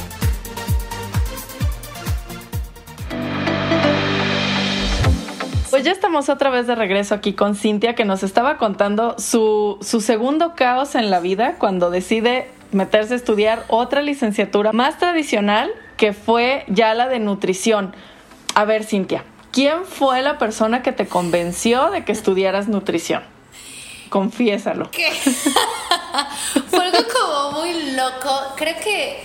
[5.78, 9.78] Pues ya estamos otra vez de regreso aquí con Cintia que nos estaba contando su,
[9.80, 15.70] su segundo caos en la vida cuando decide meterse a estudiar otra licenciatura más tradicional
[15.96, 17.94] que fue ya la de nutrición.
[18.56, 23.22] A ver, Cintia, ¿quién fue la persona que te convenció de que estudiaras nutrición?
[24.08, 24.90] Confiésalo.
[26.70, 28.30] Fue algo como muy loco.
[28.56, 29.20] Creo que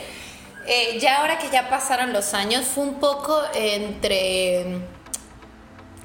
[0.68, 4.84] eh, ya ahora que ya pasaron los años, fue un poco entre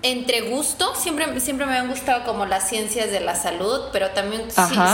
[0.02, 4.48] entre gusto, siempre, siempre me han gustado como las ciencias de la salud, pero también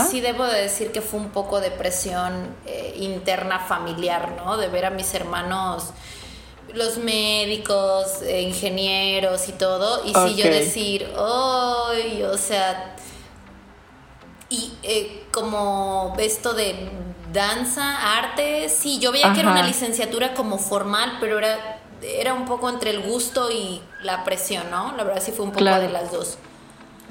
[0.09, 4.57] sí, debo de decir que fue un poco de presión eh, interna familiar, ¿no?
[4.57, 5.91] De ver a mis hermanos,
[6.73, 12.23] los médicos, eh, ingenieros y todo, y sí yo decir, ¡ay!
[12.23, 12.95] o sea,
[14.49, 16.89] y eh, como esto de
[17.31, 22.45] danza, arte, sí, yo veía que era una licenciatura como formal, pero era era un
[22.45, 24.95] poco entre el gusto y la presión, ¿no?
[24.95, 26.37] La verdad sí fue un poco de las dos.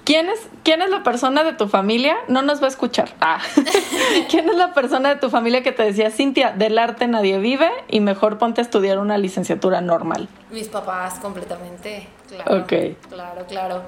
[0.05, 2.15] ¿Quién es, ¿Quién es la persona de tu familia?
[2.29, 3.15] No nos va a escuchar.
[3.23, 3.41] Ah.
[4.31, 7.71] ¿Quién es la persona de tu familia que te decía, Cintia, del arte nadie vive
[7.89, 10.29] y mejor ponte a estudiar una licenciatura normal?
[10.51, 12.07] Mis papás, completamente.
[12.29, 12.63] Claro.
[12.63, 12.73] Ok.
[13.09, 13.83] Claro, claro.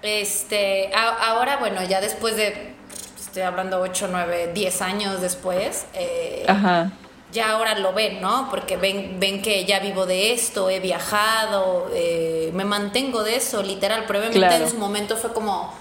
[0.00, 2.74] Este, ahora, bueno, ya después de,
[3.18, 6.90] estoy hablando 8, 9, 10 años después, eh, Ajá
[7.32, 8.48] ya ahora lo ven, ¿no?
[8.50, 13.62] Porque ven, ven que ya vivo de esto, he viajado, eh, me mantengo de eso,
[13.62, 14.04] literal.
[14.06, 15.74] Pero obviamente en su momento fue como,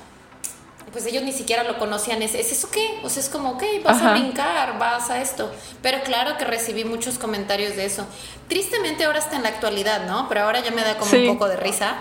[0.91, 2.21] pues ellos ni siquiera lo conocían.
[2.21, 2.99] ¿Es, ¿es eso qué?
[3.03, 5.49] O sea, es como, ok, vas a brincar, vas a esto.
[5.81, 8.05] Pero claro que recibí muchos comentarios de eso.
[8.49, 10.27] Tristemente ahora está en la actualidad, ¿no?
[10.27, 11.95] Pero ahora ya me da como un poco de risa.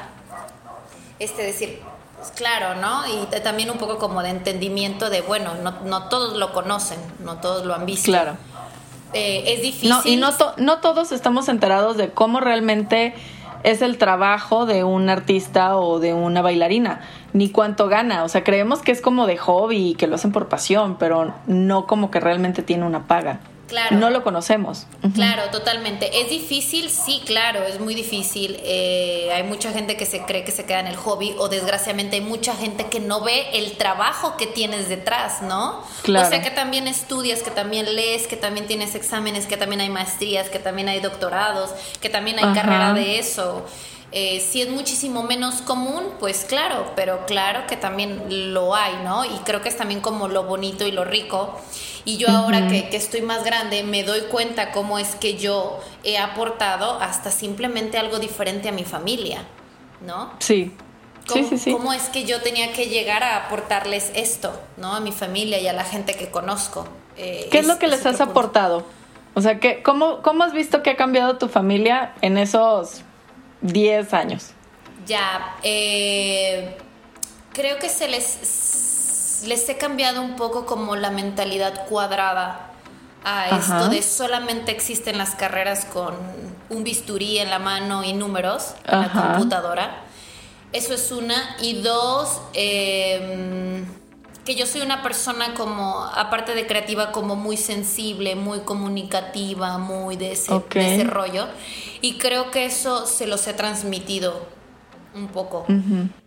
[1.18, 1.80] Este decir,
[2.18, 3.04] pues claro, ¿no?
[3.06, 7.40] Y también un poco como de entendimiento de, bueno, no, no todos lo conocen, no
[7.40, 8.10] todos lo han visto.
[8.10, 8.36] Claro.
[9.12, 9.88] Eh, es difícil.
[9.88, 13.14] No, y no, no todos estamos enterados de cómo realmente
[13.62, 17.00] es el trabajo de un artista o de una bailarina,
[17.32, 18.24] ni cuánto gana.
[18.24, 21.34] O sea, creemos que es como de hobby y que lo hacen por pasión, pero
[21.46, 23.40] no como que realmente tiene una paga.
[23.68, 23.96] Claro.
[23.96, 24.86] No lo conocemos.
[25.14, 26.20] Claro, totalmente.
[26.20, 28.60] Es difícil, sí, claro, es muy difícil.
[28.62, 32.16] Eh, hay mucha gente que se cree que se queda en el hobby o desgraciadamente
[32.16, 35.82] hay mucha gente que no ve el trabajo que tienes detrás, ¿no?
[36.02, 36.26] Claro.
[36.26, 39.88] O sea, que también estudias, que también lees, que también tienes exámenes, que también hay
[39.88, 43.66] maestrías, que también hay doctorados, que también hay carrera de eso.
[44.12, 49.24] Eh, si es muchísimo menos común, pues claro, pero claro que también lo hay, ¿no?
[49.24, 51.58] Y creo que es también como lo bonito y lo rico.
[52.04, 56.18] Y yo ahora que, estoy más grande me doy cuenta cómo es que yo he
[56.18, 59.44] aportado hasta simplemente algo diferente a mi familia,
[60.00, 60.32] ¿no?
[60.38, 60.72] Sí.
[61.26, 61.72] ¿Cómo, sí, sí, sí.
[61.72, 64.94] ¿Cómo es que yo tenía que llegar a aportarles esto, ¿no?
[64.94, 66.86] A mi familia y a la gente que conozco.
[67.16, 68.86] Eh, ¿Qué es, lo que les has aportado?
[69.34, 73.02] O sea, que, ¿cómo, ¿cómo has visto que ha cambiado tu familia en esos
[73.60, 74.50] 10 años?
[75.06, 76.76] Ya, eh,
[77.52, 82.72] creo que se les, les he cambiado un poco como la mentalidad cuadrada
[83.24, 86.14] a esto de solamente existen las carreras con
[86.68, 90.02] un bisturí en la mano y números en la computadora.
[90.72, 91.56] Eso es una.
[91.60, 93.84] Y dos, em,
[94.46, 100.16] que yo soy una persona como, aparte de creativa, como muy sensible, muy comunicativa, muy
[100.16, 101.48] de ese, rollo.
[102.00, 104.46] Y creo que eso se los he transmitido
[105.14, 105.66] un poco.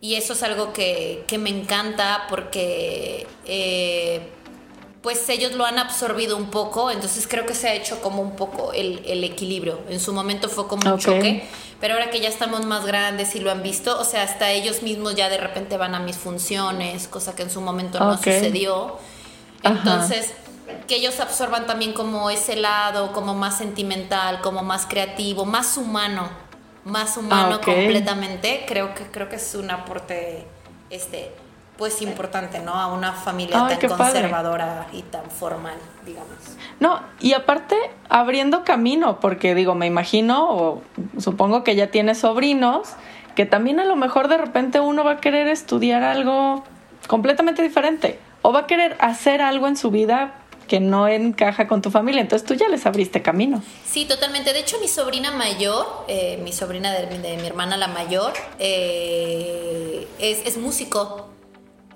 [0.02, 4.30] Y eso es algo que, me encanta porque eh,
[5.02, 8.36] pues ellos lo han absorbido un poco, entonces creo que se ha hecho como un
[8.36, 9.80] poco el, equilibrio.
[9.90, 11.48] En su momento fue como un choque,
[11.80, 14.82] pero ahora que ya estamos más grandes y lo han visto, o sea, hasta ellos
[14.82, 18.98] mismos ya de repente van a mis funciones, cosa que en su momento no sucedió.
[19.64, 20.34] Entonces,
[20.88, 26.30] que ellos absorban también como ese lado, como más sentimental, como más creativo, más humano,
[26.84, 30.46] más humano ah, completamente, creo que, creo que es un aporte
[30.90, 31.32] este
[31.80, 32.74] pues importante, ¿no?
[32.74, 36.36] A una familia tan conservadora y tan formal, digamos.
[36.82, 37.78] No, y aparte
[38.10, 40.82] abriendo camino, porque digo, me imagino o
[41.20, 42.90] supongo que ya tiene sobrinos,
[43.34, 46.66] que también a lo mejor de repente uno va a querer estudiar algo
[47.08, 50.34] completamente diferente o va a querer hacer algo en su vida
[50.68, 52.20] que no encaja con tu familia.
[52.20, 53.64] Entonces tú ya les abriste camino.
[53.86, 54.52] Sí, totalmente.
[54.52, 60.46] De hecho, mi sobrina mayor, eh, mi sobrina de, mi hermana la mayor, eh, es,
[60.46, 61.30] es músico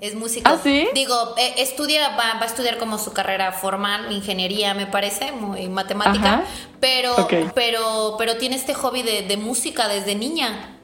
[0.03, 0.51] es músico.
[0.51, 0.89] ¿Ah, sí?
[0.93, 6.43] Digo, eh, estudia, va, a estudiar como su carrera formal, ingeniería, me parece, muy matemática,
[6.81, 7.15] pero,
[7.55, 10.77] pero, pero tiene este hobby de, música desde niña.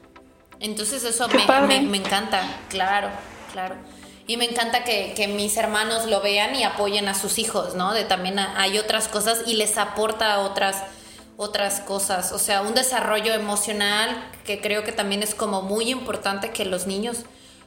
[0.58, 3.10] Entonces eso me, me, encanta, claro,
[3.52, 3.74] claro.
[4.26, 7.92] Y me encanta que, que, mis hermanos lo vean y apoyen a sus hijos, ¿no?
[7.92, 10.82] De también hay otras cosas y les aporta otras
[11.36, 16.50] otras cosas, o sea, un desarrollo emocional que creo que también es como muy importante
[16.50, 17.24] que los niños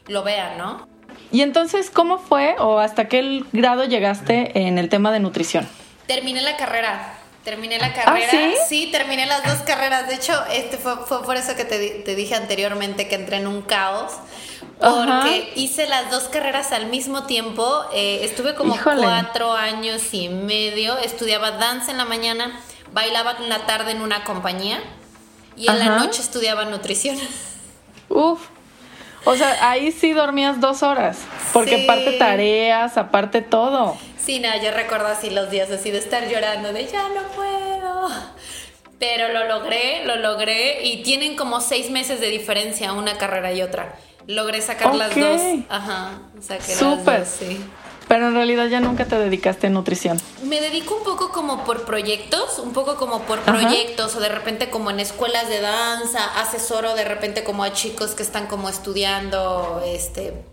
[0.07, 0.92] lo vean, ¿no?
[1.33, 5.67] Y entonces, ¿cómo fue o hasta qué grado llegaste en el tema de nutrición?
[6.05, 7.15] Terminé la carrera.
[7.43, 8.27] Terminé la carrera.
[8.31, 8.89] ¿Ah, sí?
[8.91, 10.07] terminé las dos carreras.
[10.07, 13.63] De hecho, este fue, fue por eso que te, dije anteriormente que entré en un
[13.63, 14.13] caos.
[14.79, 17.83] Porque hice las dos carreras al mismo tiempo.
[17.95, 20.99] Eh, estuve como cuatro años y medio.
[20.99, 22.59] Estudiaba danza en la mañana,
[22.93, 24.79] bailaba en la tarde en una compañía
[25.57, 27.17] y en la noche estudiaba nutrición.
[28.09, 28.52] Uf.
[29.25, 31.19] O sea, ahí sí dormías dos horas,
[31.53, 33.97] porque aparte tareas, aparte todo.
[34.17, 38.09] Sí, nada, yo recuerdo así los días así de estar llorando, de ya no puedo.
[38.99, 43.61] Pero lo logré, lo logré y tienen como seis meses de diferencia una carrera y
[43.61, 43.95] otra.
[44.27, 45.41] Logré sacar las dos.
[45.69, 47.61] Ajá, saqué las dos, sí.
[48.13, 50.21] Pero en realidad ya nunca te dedicaste a nutrición.
[50.43, 54.69] Me dedico un poco como por proyectos, un poco como por proyectos o de repente
[54.69, 59.81] como en escuelas de danza, asesoro de repente como a chicos que están como estudiando
[59.83, 60.43] este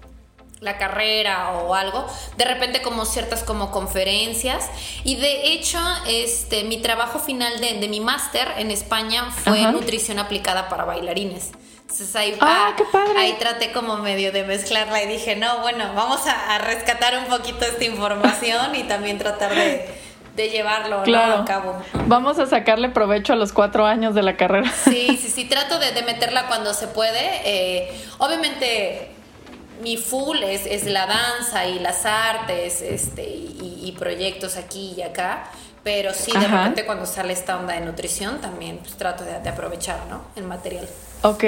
[0.61, 2.07] la carrera o algo,
[2.39, 4.71] de repente como ciertas como conferencias
[5.05, 10.71] y de hecho este mi trabajo final de, mi máster en España fue nutrición aplicada
[10.71, 11.51] para bailarines.
[11.91, 13.19] Entonces ahí, ah, qué padre.
[13.19, 17.65] ahí traté como medio de mezclarla y dije, no, bueno, vamos a, rescatar un poquito
[17.65, 19.89] esta información y también tratar de,
[20.37, 21.83] llevarlo a cabo.
[22.07, 24.73] Vamos a sacarle provecho a los cuatro años de la carrera.
[24.73, 27.41] Sí, sí, sí, trato de, meterla cuando se puede.
[27.45, 29.11] Eh, obviamente
[29.83, 35.51] mi full es, es, la danza y las artes este, y, proyectos aquí y acá.
[35.83, 39.49] Pero sí, de repente cuando sale esta onda de nutrición también pues, trato de, de
[39.49, 40.23] aprovechar ¿no?
[40.37, 40.89] el material.
[41.23, 41.45] Ok.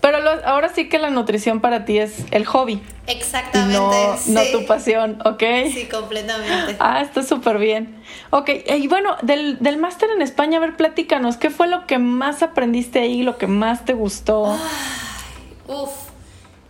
[0.00, 2.80] Pero ahora sí que la nutrición para ti es el hobby.
[3.06, 3.78] Exactamente.
[4.26, 5.42] No, tu pasión, ¿ok?
[5.72, 6.76] Sí, completamente.
[6.78, 8.02] Ah, está súper bien.
[8.30, 11.98] Ok, y bueno, del, del máster en España, a ver, platícanos, ¿qué fue lo que
[11.98, 14.56] más aprendiste ahí, lo que más te gustó?
[15.68, 15.90] uf,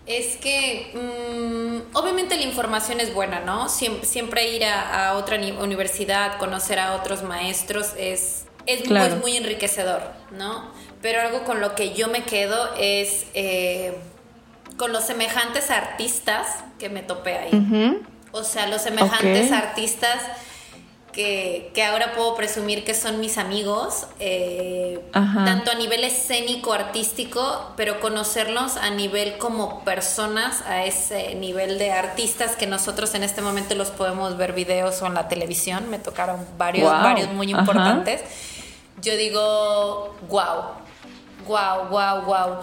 [0.07, 3.69] es que mm, obviamente la información es buena, ¿no?
[3.69, 8.89] Siempre, ir a, otra universidad, conocer a otros maestros es, es
[9.21, 10.71] muy enriquecedor, ¿no?
[11.03, 13.97] Pero algo con lo que yo me quedo es eh,
[14.77, 16.47] con los semejantes artistas
[16.79, 18.03] que me topé ahí.
[18.33, 20.21] O sea, los semejantes artistas
[21.13, 28.01] que, ahora puedo presumir que son mis amigos, eh, tanto a nivel escénico, artístico, pero
[28.01, 33.75] conocerlos a nivel como personas, a ese nivel de artistas que nosotros en este momento
[33.75, 35.89] los podemos ver videos o en la televisión.
[35.89, 38.21] Me tocaron varios, varios muy importantes.
[39.01, 40.86] Yo digo, wow
[41.47, 42.59] Wow, wow, wow.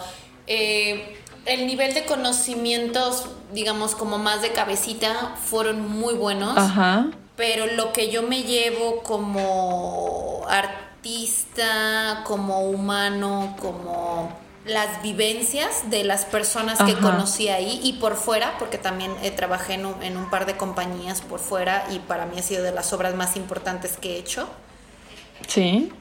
[0.48, 6.58] el nivel de conocimientos, digamos, como más de cabecita, fueron muy buenos.
[6.58, 7.08] Ajá.
[7.36, 16.26] Pero lo que yo me llevo como artista, como humano, como las vivencias de las
[16.26, 20.30] personas que conocí ahí y por fuera, porque también eh, trabajé en un, en un,
[20.30, 23.98] par de compañías por fuera y para mí ha sido de las obras más importantes
[23.98, 24.48] que he hecho.
[25.48, 25.92] Sí.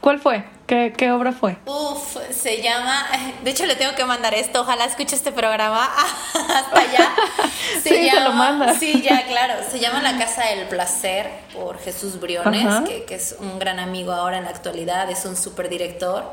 [0.00, 0.44] ¿Cuál fue?
[0.66, 1.56] ¿Qué, ¿Qué, obra fue?
[1.66, 3.06] Uf, se llama.
[3.44, 4.62] De hecho, le tengo que mandar esto.
[4.62, 5.84] Ojalá escuche este programa
[6.34, 7.10] hasta allá.
[7.82, 8.74] Se sí, se lo manda.
[8.74, 9.54] Sí, ya, claro.
[9.70, 14.12] Se llama La Casa del Placer por Jesús Briones, que, que, es un gran amigo
[14.12, 15.08] ahora en la actualidad.
[15.08, 16.24] Es un super director.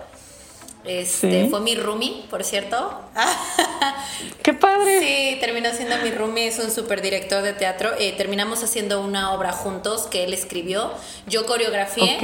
[0.88, 3.02] Este, Fue mi roomie, por cierto.
[4.43, 5.00] ¡Qué padre!
[5.00, 7.91] Sí, terminó siendo mi roomie, es un super director de teatro.
[8.00, 10.91] Eh, terminamos haciendo una obra juntos que él escribió.
[11.28, 12.17] Yo coreografié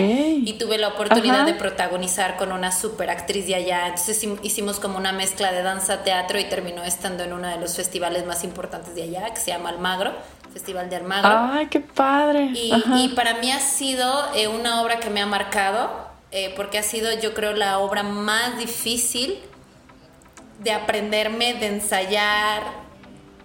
[0.46, 3.88] y tuve la oportunidad de protagonizar con una super actriz de allá.
[3.88, 8.26] Entonces hicimos como una mezcla de danza-teatro y terminó estando en uno de los festivales
[8.26, 10.12] más importantes de allá, que se llama Almagro.
[10.54, 11.32] Festival de Almagro.
[11.52, 12.52] ¡Ay, qué padre!
[12.54, 16.84] Y, para mí ha sido eh, una obra que me ha marcado eh, porque ha
[16.84, 19.40] sido yo creo la obra más difícil
[20.64, 22.64] de aprenderme, de ensayar,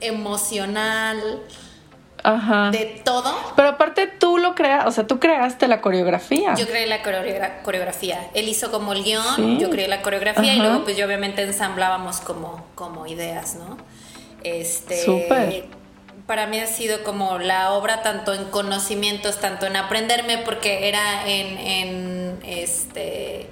[0.00, 1.42] emocional,
[2.24, 2.70] Ajá.
[2.70, 3.34] de todo.
[3.56, 6.54] Pero aparte tú lo creas, o sea, tú creaste la coreografía.
[6.54, 7.02] Yo creé la
[7.62, 8.30] coreografía.
[8.32, 12.20] Él hizo como el guion, yo creé la coreografía y luego pues yo obviamente ensamblábamos
[12.20, 13.76] como, como ideas, ¿no?
[14.42, 15.64] Este, Súper
[16.28, 21.26] para mí ha sido como la obra tanto en conocimientos, tanto en aprenderme, porque era
[21.26, 21.58] en,
[22.44, 23.50] este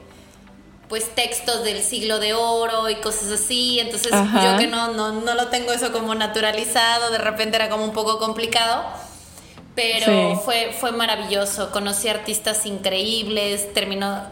[0.88, 5.35] pues textos del siglo de oro y cosas así, entonces yo que no, no, no
[5.35, 8.85] lo tengo eso como naturalizado, de repente era como un poco complicado,
[9.75, 14.22] pero fue, fue maravilloso, conocí artistas increíbles, terminó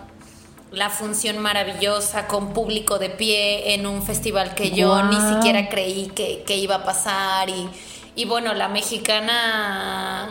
[0.71, 6.07] la función maravillosa con público de pie en un festival que yo ni siquiera creí
[6.15, 7.49] que, que iba a pasar.
[7.49, 7.69] Y
[8.17, 10.29] y bueno, la mexicana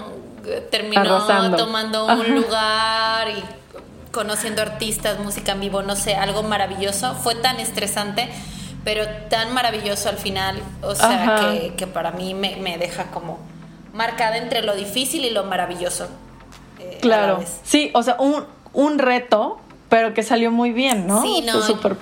[0.72, 1.26] terminó
[1.58, 3.44] tomando un lugar y
[4.14, 7.16] conociendo artistas, música en vivo, no sé, algo maravilloso.
[7.16, 8.30] Fue tan estresante,
[8.86, 10.62] pero tan maravilloso al final.
[10.82, 13.40] O sea, que, para mí me, deja como
[13.92, 16.08] marcada entre lo difícil y lo maravilloso.
[16.80, 17.44] Eh, claro.
[17.64, 19.60] Sí, o sea, un, un reto,
[19.90, 21.22] pero que salió muy bien, ¿no?
[21.22, 21.60] Sí, no,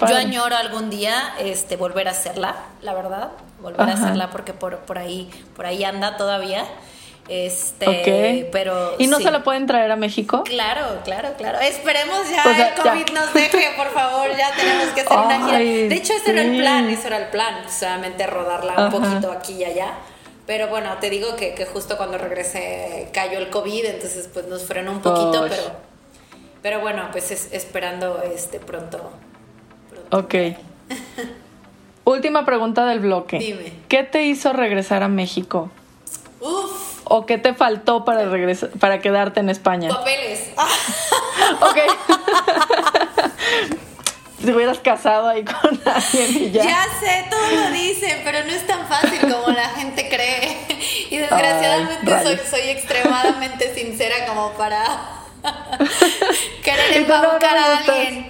[0.08, 3.32] yo añoro algún día este, volver a hacerla, la verdad
[3.62, 6.66] volver a hacerla porque por, por ahí por ahí anda todavía.
[7.34, 10.44] Este, pero ¿Y no se la pueden traer a México?
[10.44, 11.62] Claro, claro, claro.
[11.62, 15.58] Esperemos ya el COVID nos deje, por favor, ya tenemos que hacer una gira.
[15.58, 19.54] De hecho, ese era el plan, eso era el plan, solamente rodarla un poquito aquí
[19.54, 19.94] y allá.
[20.46, 24.64] Pero bueno, te digo que, que, justo cuando regresé cayó el COVID, entonces pues nos
[24.66, 25.64] frenó un poquito, pero,
[26.62, 29.10] pero bueno, pues esperando este pronto.
[29.90, 30.18] pronto.
[30.18, 30.36] Ok.
[32.04, 33.40] Última pregunta del bloque.
[33.40, 33.72] Dime.
[33.88, 35.72] ¿Qué te hizo regresar a México?
[36.42, 36.91] Uf.
[37.14, 39.90] ¿O qué te faltó para regresar, para quedarte en España?
[39.90, 40.52] Papeles.
[41.60, 41.78] ok.
[44.46, 46.64] te hubieras casado ahí con alguien y ya.
[46.64, 50.58] Ya sé, todo lo dicen, pero no es tan fácil como la gente cree.
[51.10, 54.82] Y desgraciadamente soy, soy extremadamente sincera como para
[56.64, 58.30] querer embaucar a alguien.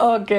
[0.00, 0.32] ok.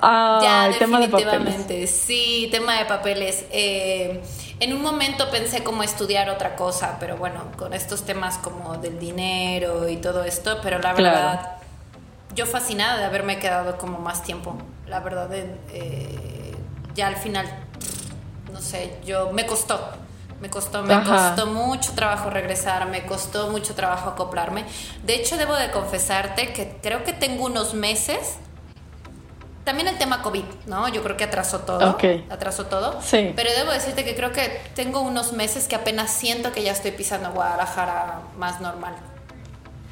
[0.00, 1.88] Ah, ya, definitivamente.
[1.88, 3.46] Sí, tema de papeles.
[3.50, 4.22] Eh,
[4.58, 8.98] en un momento pensé como estudiar otra cosa, pero bueno, con estos temas como del
[8.98, 11.56] dinero y todo esto, pero la verdad,
[12.34, 14.56] yo fascinada de haberme quedado como más tiempo.
[14.86, 16.54] La verdad, eh,
[16.94, 17.46] ya al final,
[18.52, 19.80] no sé, yo me costó.
[20.40, 24.64] Me costó, me costó mucho trabajo regresar, me costó mucho trabajo acoplarme.
[25.02, 28.36] De hecho, debo de confesarte que creo que tengo unos meses
[29.66, 30.88] también el tema COVID, ¿no?
[30.88, 31.90] Yo creo que atrasó todo.
[31.90, 32.04] Ok.
[32.30, 33.02] Atrasó todo.
[33.02, 33.32] Sí.
[33.34, 36.92] Pero debo decirte que creo que tengo unos meses que apenas siento que ya estoy
[36.92, 38.94] pisando Guadalajara más normal.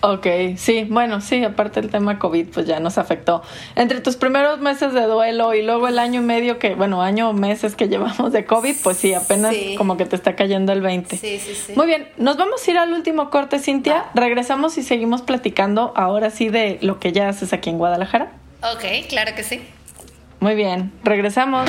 [0.00, 0.26] Ok,
[0.58, 3.42] sí, bueno, sí, aparte el tema COVID pues ya nos afectó.
[3.74, 7.30] Entre tus primeros meses de duelo y luego el año y medio que, bueno, año
[7.30, 10.82] o meses que llevamos de COVID, pues sí, apenas como que te está cayendo el
[10.82, 11.16] 20.
[11.16, 11.72] Sí, sí, sí.
[11.74, 14.04] Muy bien, nos vamos a ir al último corte, Cintia.
[14.14, 18.43] Regresamos y seguimos platicando ahora sí de lo que ya haces aquí en Guadalajara.
[18.72, 19.62] Ok, claro que sí.
[20.40, 21.68] Muy bien, regresamos.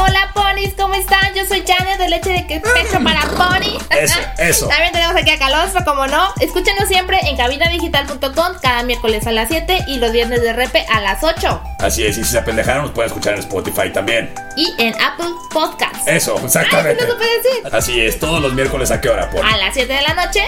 [0.00, 1.34] Hola ponis, ¿cómo están?
[1.34, 3.80] Yo soy Janet de Leche de Pecho para Pony.
[3.90, 4.68] Eso, eso.
[4.68, 6.32] También tenemos aquí a Calostro, como no.
[6.40, 11.00] Escúchenos siempre en cabinadigital.com cada miércoles a las 7 y los viernes de repe a
[11.00, 11.62] las 8.
[11.80, 14.32] Así es, y si se apendejaron nos pueden escuchar en Spotify también.
[14.56, 16.06] Y en Apple Podcasts.
[16.06, 17.02] Eso, exactamente.
[17.02, 17.74] Ay, ¿sí no decir?
[17.74, 19.42] Así es, todos los miércoles a qué hora, Pony.
[19.42, 20.42] A las 7 de la noche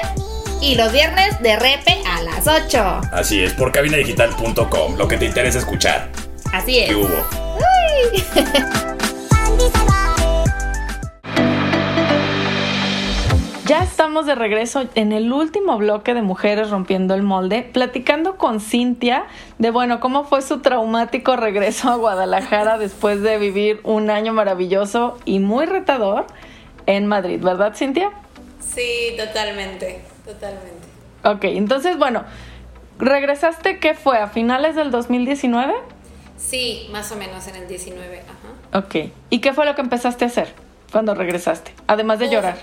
[0.60, 3.00] y los viernes de repe a las 8.
[3.12, 6.10] Así es, por cabinadigital.com, lo que te interesa escuchar.
[6.52, 6.88] Así es.
[6.88, 7.08] ¿Qué hubo?
[13.66, 18.60] Ya estamos de regreso en el último bloque de Mujeres Rompiendo el Molde, platicando con
[18.60, 19.24] Cintia
[19.58, 25.16] de, bueno, cómo fue su traumático regreso a Guadalajara después de vivir un año maravilloso
[25.24, 26.26] y muy retador
[26.84, 28.10] en Madrid, ¿verdad, Cintia?
[28.60, 30.86] Sí, totalmente, totalmente.
[31.24, 32.24] Ok, entonces, bueno,
[32.98, 34.18] ¿regresaste qué fue?
[34.18, 35.74] ¿A finales del 2019?
[36.36, 38.78] Sí, más o menos en el 19, ajá.
[38.78, 40.52] Ok, ¿y qué fue lo que empezaste a hacer
[40.92, 41.72] cuando regresaste?
[41.86, 42.56] Además de llorar.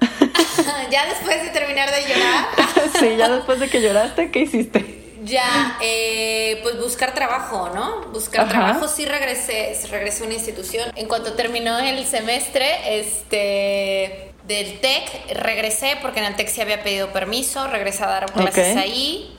[0.90, 2.46] ya después de terminar de llorar.
[2.98, 5.02] sí, ya después de que lloraste, ¿qué hiciste?
[5.24, 8.08] Ya, eh, pues buscar trabajo, ¿no?
[8.12, 8.88] Buscar trabajo.
[8.88, 10.90] Sí regresé, regresé a una institución.
[10.96, 16.82] En cuanto terminó el semestre, este del TEC, regresé porque en el TEC sí había
[16.82, 19.38] pedido permiso, regresé a dar clases ahí,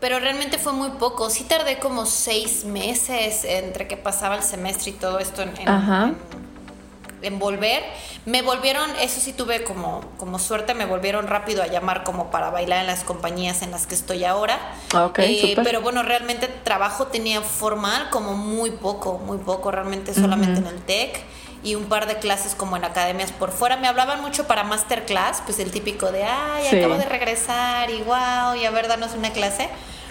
[0.00, 1.30] pero realmente fue muy poco.
[1.30, 5.52] Sí tardé como seis meses entre que pasaba el semestre y todo esto en,
[7.22, 7.84] en, volver.
[8.26, 12.50] Me volvieron, eso sí tuve como, como suerte, me volvieron rápido a llamar como para
[12.50, 14.58] bailar en las compañías en las que estoy ahora.
[14.92, 20.58] Ok, eh, pero bueno, realmente trabajo tenía formal como muy poco, muy poco, realmente solamente
[20.58, 21.20] en el TEC
[21.62, 23.76] y un par de clases como en academias por fuera.
[23.76, 28.54] Me hablaban mucho para masterclass, pues el típico de, ay, acabo de regresar y wow,
[28.60, 29.68] y a ver, danos una clase.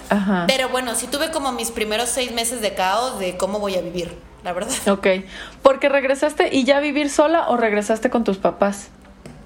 [0.10, 0.46] Ajá.
[0.48, 3.82] Pero bueno, sí tuve como mis primeros seis meses de caos de cómo voy a
[3.82, 4.74] vivir, la verdad.
[4.92, 5.08] Ok,
[5.62, 8.90] porque regresaste y ya vivir sola o regresaste con tus papás?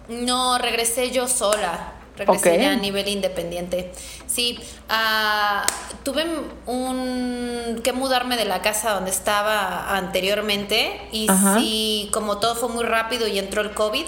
[0.08, 1.94] No, regresé yo sola.
[2.18, 3.92] Regresé ya a nivel independiente.
[4.28, 4.60] Sí,
[4.90, 6.26] uh, tuve
[6.66, 12.84] un que mudarme de la casa donde estaba anteriormente y sí, como todo fue muy
[12.84, 14.06] rápido y entró el COVID,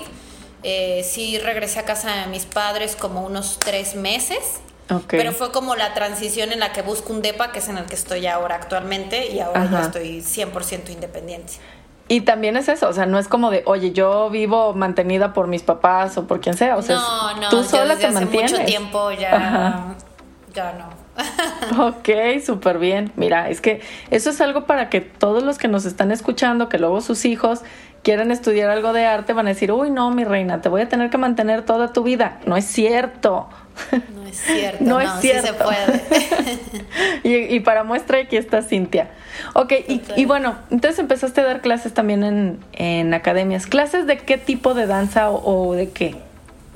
[0.63, 4.61] eh, sí regresé a casa de mis padres como unos tres meses.
[5.09, 7.85] Pero fue como la transición en la que busco un DEPA, que es en el
[7.87, 11.53] que estoy ahora actualmente, y ahora ya estoy 100% independiente.
[12.07, 15.47] Y también es eso, o sea, no es como de, oye, yo vivo mantenida por
[15.47, 18.13] mis papás o por quien sea, o sea, no, no, tú sola desde te hace
[18.13, 18.51] mantienes.
[18.51, 19.95] mucho tiempo ya,
[20.53, 21.07] ya no.
[21.87, 22.09] ok,
[22.45, 23.11] súper bien.
[23.15, 23.81] Mira, es que
[24.11, 27.61] eso es algo para que todos los que nos están escuchando, que luego sus hijos
[28.07, 30.87] quieren estudiar algo de arte, van a decir, uy, no, mi reina, te voy a
[30.87, 32.39] tener que mantener toda tu vida.
[32.45, 33.49] No es cierto.
[34.15, 34.81] No es cierto.
[34.85, 35.41] no, es cierto.
[35.41, 36.87] Sí se puede.
[37.23, 39.09] y, y, para muestra aquí está Cintia.
[39.55, 43.67] Ok, y, y, bueno, entonces empezaste a dar clases también en, en, academias.
[43.67, 46.15] ¿Clases de qué tipo de danza o, o de qué?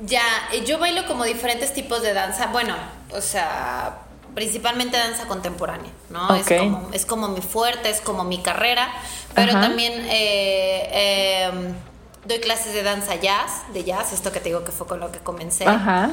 [0.04, 0.20] Ya,
[0.52, 2.48] eh, yo bailo como diferentes tipos de danza.
[2.48, 2.74] Bueno,
[3.10, 4.01] o sea,
[4.34, 6.34] principalmente danza contemporánea, ¿no?
[6.34, 8.88] Es, como, es como mi fuerte, es como mi carrera,
[9.34, 11.74] pero también eh, em,
[12.24, 15.12] doy clases de danza jazz, de jazz, esto que te digo que fue con lo
[15.12, 15.66] que comencé.
[15.66, 16.12] Ajá.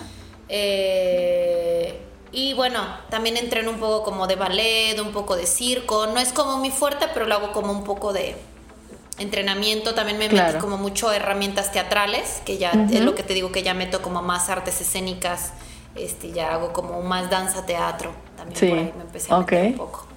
[0.49, 1.99] Eh,
[2.31, 6.07] y bueno, también entreno un poco como de ballet, un poco de circo.
[6.07, 8.35] No es como mi fuerte, pero lo hago como un poco de
[9.17, 9.95] entrenamiento.
[9.95, 13.63] También me metí como mucho herramientas teatrales, que ya es lo que te digo que
[13.63, 15.53] ya meto como más artes escénicas.
[15.95, 18.11] Este, ya hago como más danza teatro.
[18.37, 18.67] También sí.
[18.67, 20.07] por ahí me empecé a meter un poco.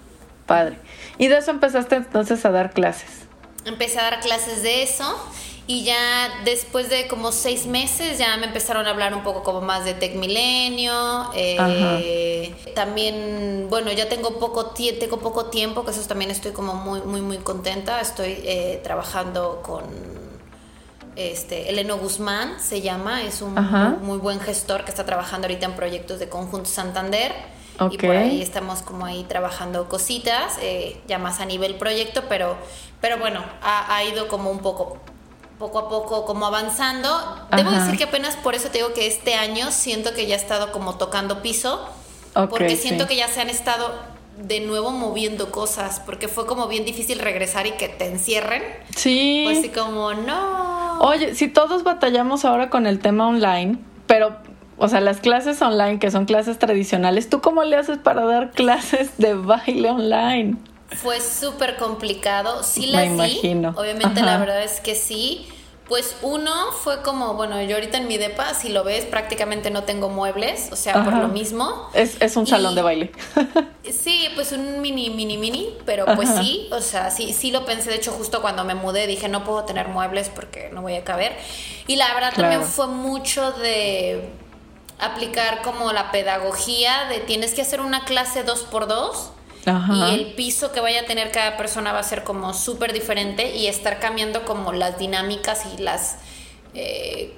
[0.46, 0.78] Padre.
[1.18, 3.10] Y de eso empezaste entonces a dar clases.
[3.64, 5.04] Empecé a dar clases de eso
[5.66, 9.60] y ya después de como seis meses ya me empezaron a hablar un poco como
[9.60, 11.30] más de Tech Milenio.
[11.34, 17.00] Eh, también, bueno, ya tengo poco, tengo poco tiempo, que eso también estoy como muy,
[17.02, 18.00] muy, muy contenta.
[18.00, 19.84] Estoy eh, trabajando con
[21.16, 23.54] este, Eleno Guzmán, se llama, es un
[24.02, 27.32] muy, buen gestor que está trabajando ahorita en proyectos de Conjunto Santander.
[27.90, 32.56] Y por ahí estamos como ahí trabajando cositas, eh, ya más a nivel proyecto, pero,
[33.00, 34.98] pero bueno, ha, ha ido como un poco
[35.58, 37.08] poco a poco como avanzando.
[37.56, 40.38] Debo decir que apenas por eso te digo que este año siento que ya he
[40.38, 41.88] estado como tocando piso,
[42.50, 43.92] porque siento que ya se han estado
[44.36, 48.62] de nuevo moviendo cosas, porque fue como bien difícil regresar y que te encierren.
[48.96, 49.42] Sí.
[49.44, 51.00] Pues así como, no.
[51.00, 54.36] Oye, si todos batallamos ahora con el tema online, pero,
[54.78, 58.50] o sea, las clases online, que son clases tradicionales, ¿tú cómo le haces para dar
[58.52, 60.56] clases de baile online?
[60.88, 62.62] Fue súper complicado.
[62.62, 63.74] Sí las Me imagino.
[63.76, 65.46] Obviamente la verdad es que sí.
[65.92, 69.82] Pues uno fue como, bueno, yo ahorita en mi depa, si lo ves, prácticamente no
[69.84, 71.90] tengo muebles, o sea, por lo mismo.
[71.92, 73.12] Es, un salón de baile.
[73.92, 77.90] sí, pues un mini, mini, mini, pero pues sí, o sea, sí, sí lo pensé,
[77.90, 81.04] de hecho, justo cuando me mudé dije, no puedo tener muebles porque no voy a
[81.04, 81.36] caber.
[81.86, 84.30] Y la verdad también fue mucho de
[84.98, 89.32] aplicar como la pedagogía de tienes que hacer una clase dos por dos
[89.66, 93.54] y el piso que vaya a tener cada persona va a ser como súper diferente
[93.54, 96.16] y estar cambiando como las dinámicas y las
[96.74, 97.32] eh,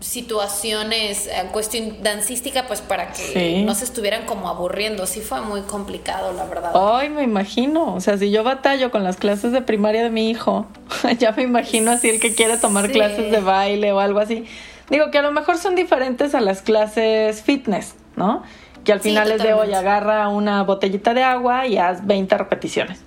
[0.00, 5.06] situaciones en cuestión dancística pues para que no se estuvieran como aburriendo.
[5.06, 6.72] Sí fue muy complicado, la verdad.
[6.74, 7.94] Ay, me imagino.
[7.94, 10.66] O sea, si yo batallo con las clases de primaria de mi hijo,
[11.18, 14.46] ya me imagino así el que quiere tomar clases de baile o algo así.
[14.88, 18.42] Digo que a lo mejor son diferentes a las clases fitness, ¿no?
[18.86, 23.00] Que al final es de hoy agarra una botellita de agua y haz 20 repeticiones.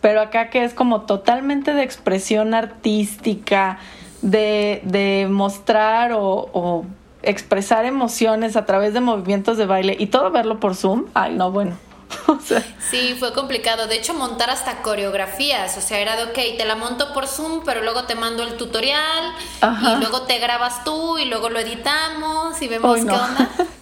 [0.00, 3.78] Pero acá que es como totalmente de expresión artística,
[4.22, 6.84] de, mostrar o,
[7.22, 11.50] expresar emociones a través de movimientos de baile y todo verlo por Zoom, ay no,
[11.50, 11.78] bueno.
[12.90, 13.86] Sí, fue complicado.
[13.86, 15.76] De hecho, montar hasta coreografías.
[15.76, 18.56] O sea, era de, ok, te la monto por Zoom, pero luego te mando el
[18.56, 23.48] tutorial y luego te grabas tú y luego lo editamos y vemos qué onda.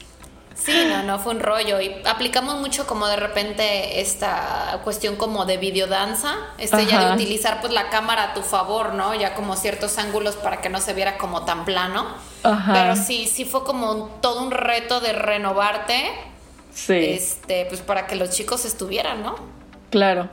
[0.59, 1.81] Sí, no, no, fue un rollo.
[1.81, 7.61] Y aplicamos mucho como de repente esta cuestión como de videodanza, este ya de utilizar
[7.61, 9.15] pues la cámara a tu favor, ¿no?
[9.15, 12.07] Ya como ciertos ángulos para que no se viera como tan plano.
[12.43, 16.11] Pero sí, sí fue como todo un reto de renovarte.
[16.73, 16.95] Sí.
[16.95, 19.37] Este, pues para que los chicos estuvieran, ¿no?
[19.91, 20.29] Claro.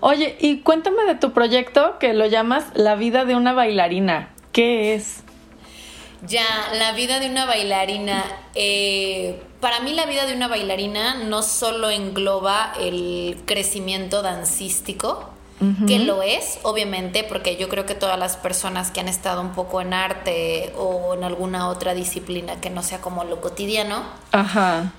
[0.00, 4.30] Oye, y cuéntame de tu proyecto que lo llamas La vida de una bailarina.
[4.52, 5.22] ¿Qué es?
[6.26, 6.44] Ya,
[6.74, 8.24] la vida de una bailarina.
[8.54, 15.30] Eh, para mí la vida de una bailarina no solo engloba el crecimiento dancístico,
[15.86, 19.52] que lo es, obviamente, porque yo creo que todas las personas que han estado un
[19.52, 24.02] poco en arte o en alguna otra disciplina que no sea como lo cotidiano,
[24.32, 24.90] Ajá.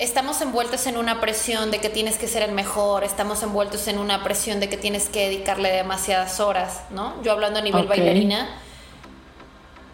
[0.00, 3.98] estamos envueltos en una presión de que tienes que ser el mejor, estamos envueltos en
[3.98, 7.22] una presión de que tienes que dedicarle demasiadas horas, ¿no?
[7.22, 8.48] Yo hablando a nivel bailarina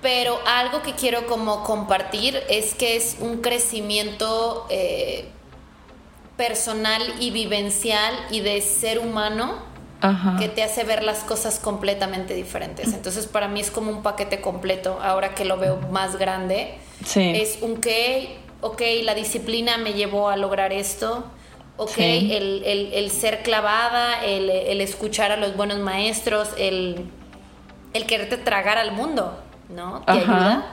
[0.09, 5.28] pero algo que quiero como compartir es que es un crecimiento eh,
[6.38, 9.59] personal y vivencial y de ser humano
[10.38, 12.94] que te hace ver las cosas completamente diferentes.
[12.94, 16.78] Entonces para mí es como un paquete completo, ahora que lo veo más grande.
[17.14, 21.26] Es un que, ok, la disciplina me llevó a lograr esto.
[21.76, 27.11] Ok, el, ser clavada, el, escuchar a los buenos maestros, el,
[27.92, 29.44] el quererte tragar al mundo.
[29.69, 30.03] ¿No?
[30.03, 30.66] Te ayuda,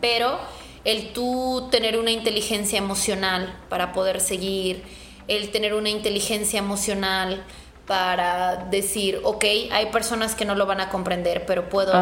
[0.00, 0.38] pero
[0.84, 4.84] el tú tener una inteligencia emocional para poder seguir,
[5.28, 7.42] el tener una inteligencia emocional
[7.86, 11.92] para decir, ok, hay personas que no lo van a comprender, pero puedo,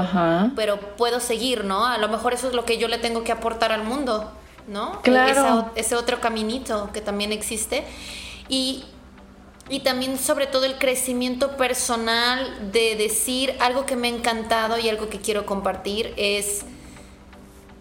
[0.57, 1.87] pero puedo seguir, ¿no?
[1.87, 4.31] A lo mejor eso es lo que yo le tengo que aportar al mundo,
[4.67, 5.01] ¿no?
[5.03, 5.71] Claro.
[5.75, 7.85] ese otro caminito que también existe.
[8.49, 8.85] Y
[9.69, 14.89] y también sobre todo el crecimiento personal de decir algo que me ha encantado y
[14.89, 16.65] algo que quiero compartir es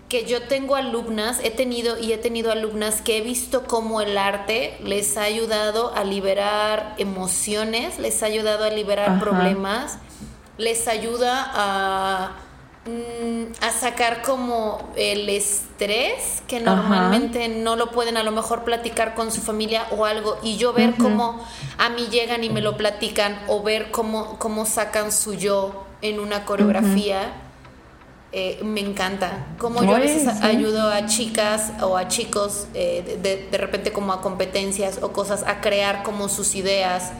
[0.07, 4.17] que yo tengo alumnas, he tenido y he tenido alumnas que he visto cómo el
[4.17, 9.97] arte les ha ayudado a liberar emociones, les ha ayudado a liberar problemas,
[10.57, 12.37] les ayuda a
[13.61, 19.31] a sacar como el estrés que normalmente no lo pueden a lo mejor platicar con
[19.31, 21.41] su familia o algo y yo ver cómo
[21.77, 26.19] a mí llegan y me lo platican o ver cómo, cómo sacan su yo en
[26.19, 27.33] una coreografía.
[28.35, 29.45] Eh, me encanta.
[29.59, 33.19] Como yo a veces ayudo a chicas o a chicos eh,
[33.49, 37.11] de, repente como a competencias o cosas a crear como sus ideas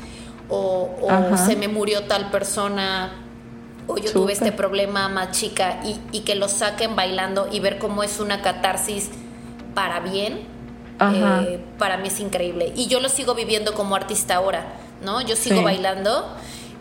[0.50, 3.23] o, o se me murió tal persona
[3.88, 5.82] o yo tuve este problema más chica
[6.12, 9.10] y, que lo saquen bailando y ver cómo es una catarsis
[9.74, 10.42] para bien,
[11.00, 12.72] eh, para mí es increíble.
[12.76, 14.66] Y yo lo sigo viviendo como artista ahora,
[15.04, 15.22] ¿no?
[15.22, 16.26] Yo sigo bailando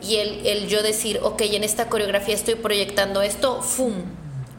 [0.00, 3.94] y el, el, yo decir, ok, en esta coreografía estoy proyectando esto, ¡fum!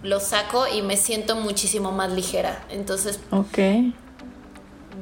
[0.01, 2.65] Lo saco y me siento muchísimo más ligera.
[2.69, 3.93] Entonces, okay.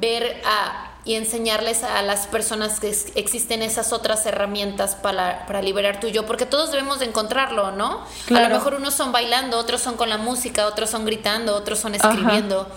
[0.00, 5.98] ver a y enseñarles a las personas que existen esas otras herramientas para, para liberar
[5.98, 8.04] tu yo, porque todos debemos de encontrarlo, ¿no?
[8.30, 11.80] A lo mejor unos son bailando, otros son con la música, otros son gritando, otros
[11.80, 12.68] son escribiendo,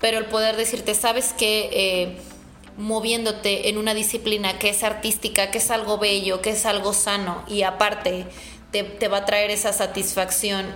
[0.00, 2.20] pero el poder decirte, sabes que eh,
[2.76, 7.44] moviéndote en una disciplina que es artística, que es algo bello, que es algo sano
[7.46, 8.26] y aparte
[8.72, 10.66] te, te va a traer esa satisfacción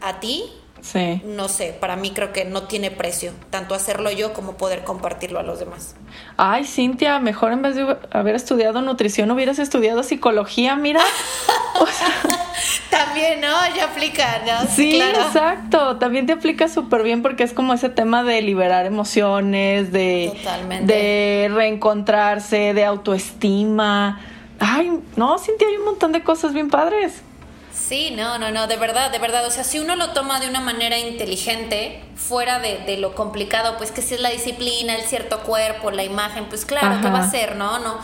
[0.00, 0.50] a ti,
[0.82, 1.20] Sí.
[1.24, 5.38] No sé, para mí creo que no tiene precio, tanto hacerlo yo como poder compartirlo
[5.38, 5.94] a los demás.
[6.36, 11.00] Ay, Cintia, mejor en vez de haber estudiado nutrición hubieras estudiado psicología, mira.
[12.90, 13.48] También, ¿no?
[13.74, 14.68] Ya aplica, ¿no?
[14.68, 15.96] Sí, exacto.
[15.96, 20.32] También te aplica súper bien porque es como ese tema de liberar emociones, de,
[20.82, 24.20] de reencontrarse, de autoestima.
[24.58, 27.22] Ay, no, Cintia, hay un montón de cosas bien padres.
[27.72, 29.46] Sí, no, no, no, de verdad, de verdad.
[29.46, 33.92] O sea, si uno lo toma de una manera inteligente, fuera de, lo complicado, pues
[33.92, 37.30] que si es la disciplina, el cierto cuerpo, la imagen, pues claro, ¿qué va a
[37.30, 37.78] ser, no?
[37.78, 37.98] No.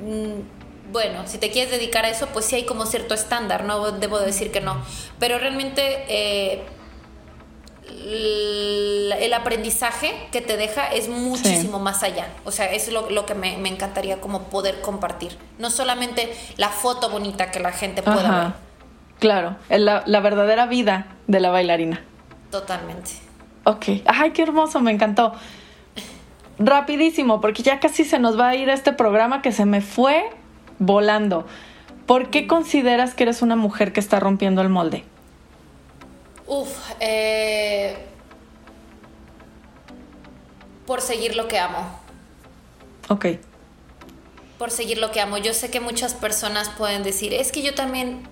[0.00, 3.92] Mm, bueno, si te quieres dedicar a eso, pues sí hay como cierto estándar, no
[3.92, 4.76] debo decir que no.
[5.18, 6.62] Pero realmente eh,
[7.88, 12.28] el aprendizaje que te deja es muchísimo más allá.
[12.44, 15.36] O sea, es lo, lo que me, encantaría como poder compartir.
[15.58, 18.71] No solamente la foto bonita que la gente pueda ver
[19.22, 22.02] Claro, la, la verdadera vida de la bailarina.
[22.50, 23.12] Totalmente.
[23.62, 23.84] Ok.
[24.04, 25.32] Ay, qué hermoso, me encantó.
[26.58, 30.28] Rapidísimo, porque ya casi se nos va a ir este programa que se me fue
[30.80, 31.46] volando.
[32.04, 35.04] ¿Por qué consideras que eres una mujer que está rompiendo el molde?
[36.48, 38.04] Uf, eh,
[40.84, 41.96] por seguir lo que amo.
[43.08, 43.26] Ok.
[44.58, 45.38] Por seguir lo que amo.
[45.38, 48.31] Yo sé que muchas personas pueden decir, es que yo también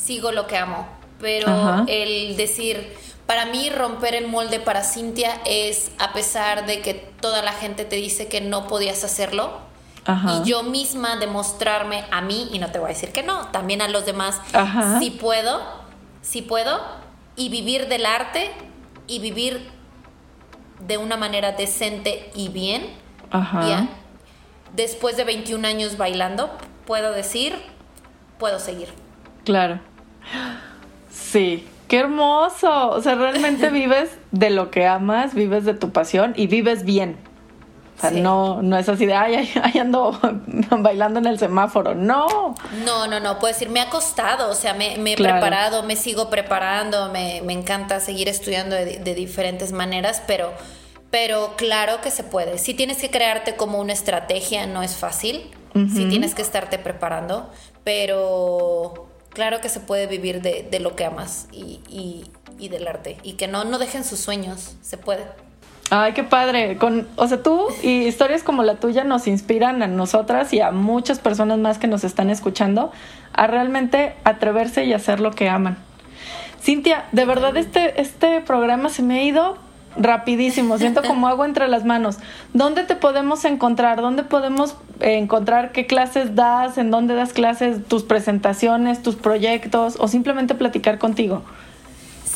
[0.00, 0.88] sigo lo que amo.
[1.20, 2.96] Pero el decir,
[3.26, 7.84] para mí romper el molde para Cintia es, a pesar de que toda la gente
[7.84, 9.58] te dice que no podías hacerlo,
[10.08, 13.82] y yo misma demostrarme a mí, y no te voy a decir que no, también
[13.82, 14.40] a los demás,
[14.98, 15.60] si puedo,
[16.22, 16.80] si puedo,
[17.36, 18.50] y vivir del arte
[19.06, 19.70] y vivir
[20.80, 22.88] de una manera decente y bien.
[24.74, 26.50] Después de 21 años bailando,
[26.86, 27.54] puedo decir,
[28.38, 28.88] puedo seguir.
[29.44, 29.80] Claro.
[31.10, 32.90] Sí, qué hermoso.
[32.90, 37.16] O sea, realmente vives de lo que amas, vives de tu pasión y vives bien.
[37.96, 40.18] O sea, no, no es así de, ay, ay, ando
[40.78, 41.94] bailando en el semáforo.
[41.94, 42.54] No.
[42.86, 43.38] No, no, no.
[43.38, 44.50] Puedo decir, me ha costado.
[44.50, 47.10] O sea, me, he preparado, me sigo preparando.
[47.10, 50.54] Me, encanta seguir estudiando de, de, diferentes maneras, pero,
[51.10, 52.56] pero claro que se puede.
[52.56, 55.50] Si tienes que crearte como una estrategia, no es fácil.
[55.72, 57.48] Si tienes que estarte preparando,
[57.84, 63.16] pero claro que se puede vivir de, lo que amas y, del arte.
[63.22, 65.24] Y que no, no dejen sus sueños, se puede.
[65.90, 66.76] Ay, qué padre.
[66.76, 70.70] Con, o sea, tú y historias como la tuya nos inspiran a nosotras y a
[70.70, 72.92] muchas personas más que nos están escuchando
[73.32, 75.78] a realmente atreverse y hacer lo que aman.
[76.62, 79.56] Cintia, de verdad este, este programa se me ha ido
[79.96, 82.18] rapidísimo, siento como agua entre las manos.
[82.52, 84.00] ¿Dónde te podemos encontrar?
[84.00, 86.78] ¿Dónde podemos encontrar qué clases das?
[86.78, 87.84] ¿En dónde das clases?
[87.86, 89.02] ¿Tus presentaciones?
[89.02, 89.96] ¿Tus proyectos?
[89.98, 91.42] ¿O simplemente platicar contigo?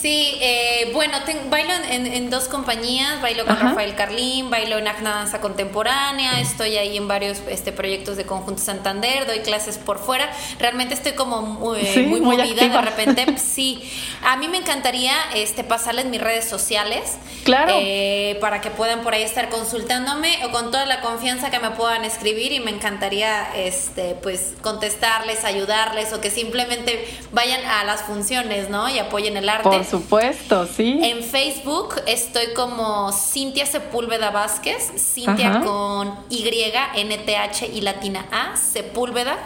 [0.05, 1.17] Sí, eh, bueno,
[1.49, 6.99] bailo en, dos compañías, bailo con Rafael Carlín, bailo en Acna Danza Contemporánea, estoy ahí
[6.99, 11.81] en varios este, proyectos de Conjunto Santander, doy clases por fuera, realmente estoy como muy,
[12.07, 13.91] muy, movida de repente, sí,
[14.23, 19.15] a mí me encantaría este, pasarles mis redes sociales, claro, eh, para que puedan por
[19.15, 23.55] ahí estar consultándome o con toda la confianza que me puedan escribir y me encantaría
[23.57, 28.91] este, pues contestarles, ayudarles o que simplemente vayan a las funciones, ¿no?
[28.91, 31.01] Y apoyen el arte supuesto, sí.
[31.03, 39.37] En Facebook estoy como Cintia Sepúlveda Vázquez, Cintia con Y, NTH y latina A, Sepúlveda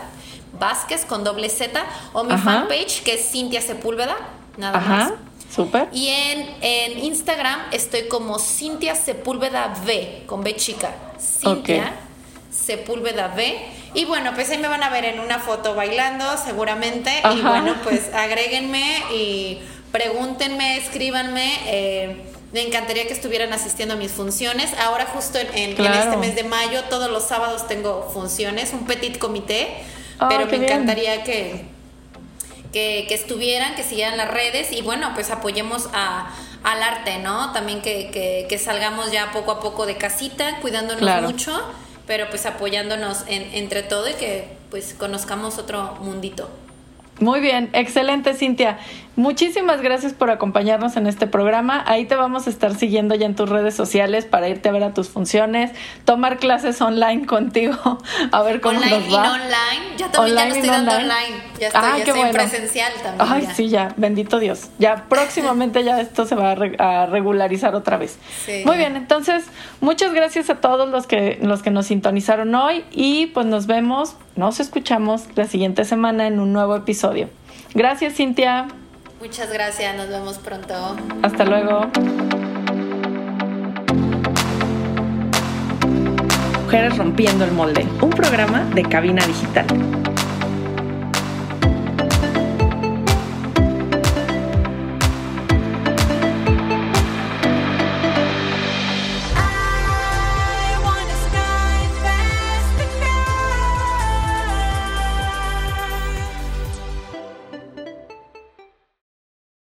[0.58, 4.16] Vázquez con doble Z, o mi fanpage que es Cintia Sepúlveda,
[4.56, 5.12] nada más.
[5.54, 5.88] Súper.
[5.92, 10.94] Y en, en, Instagram estoy como Cintia Sepúlveda V, con B chica.
[11.18, 11.92] Cintia
[12.50, 13.78] Sepúlveda V.
[13.94, 17.10] Y bueno, pues ahí me van a ver en una foto bailando, seguramente.
[17.34, 19.58] Y bueno, pues agréguenme y
[19.92, 21.58] pregúntenme, escríbanme.
[21.66, 22.16] Eh,
[22.52, 24.72] me encantaría que estuvieran asistiendo a mis funciones.
[24.78, 29.68] Ahora justo en, este mes de mayo, todos los sábados tengo funciones, un petit comité,
[30.28, 31.66] pero me encantaría que,
[32.72, 36.34] que, estuvieran, que siguieran las redes y bueno, pues apoyemos a,
[36.64, 37.52] al arte, ¿no?
[37.52, 41.52] También que, que, salgamos ya poco a poco de casita, cuidándonos mucho,
[42.06, 46.48] pero pues apoyándonos entre todo y que pues conozcamos otro mundito.
[47.20, 48.78] Muy bien, excelente Cintia.
[49.18, 51.82] Muchísimas gracias por acompañarnos en este programa.
[51.88, 54.84] Ahí te vamos a estar siguiendo ya en tus redes sociales para irte a ver
[54.84, 55.72] a tus funciones,
[56.04, 57.98] tomar clases online contigo,
[58.30, 59.26] a ver cómo online nos va.
[59.26, 63.28] Y online, ya también ya no estoy dando online, ya estoy, ah, ya presencial también.
[63.28, 64.68] Ay, sí, ya, bendito Dios.
[64.78, 68.20] Ya próximamente ya esto se va a, regularizar otra vez.
[68.64, 69.46] Muy bien, entonces,
[69.80, 74.14] muchas gracias a todos los que los que nos sintonizaron hoy y pues nos vemos,
[74.36, 77.28] nos escuchamos la siguiente semana en un nuevo episodio.
[77.74, 78.68] Gracias, Cintia.
[79.20, 80.96] Muchas gracias, nos vemos pronto.
[81.22, 81.90] Hasta luego.
[86.62, 89.66] Mujeres Rompiendo el Molde, un programa de cabina digital.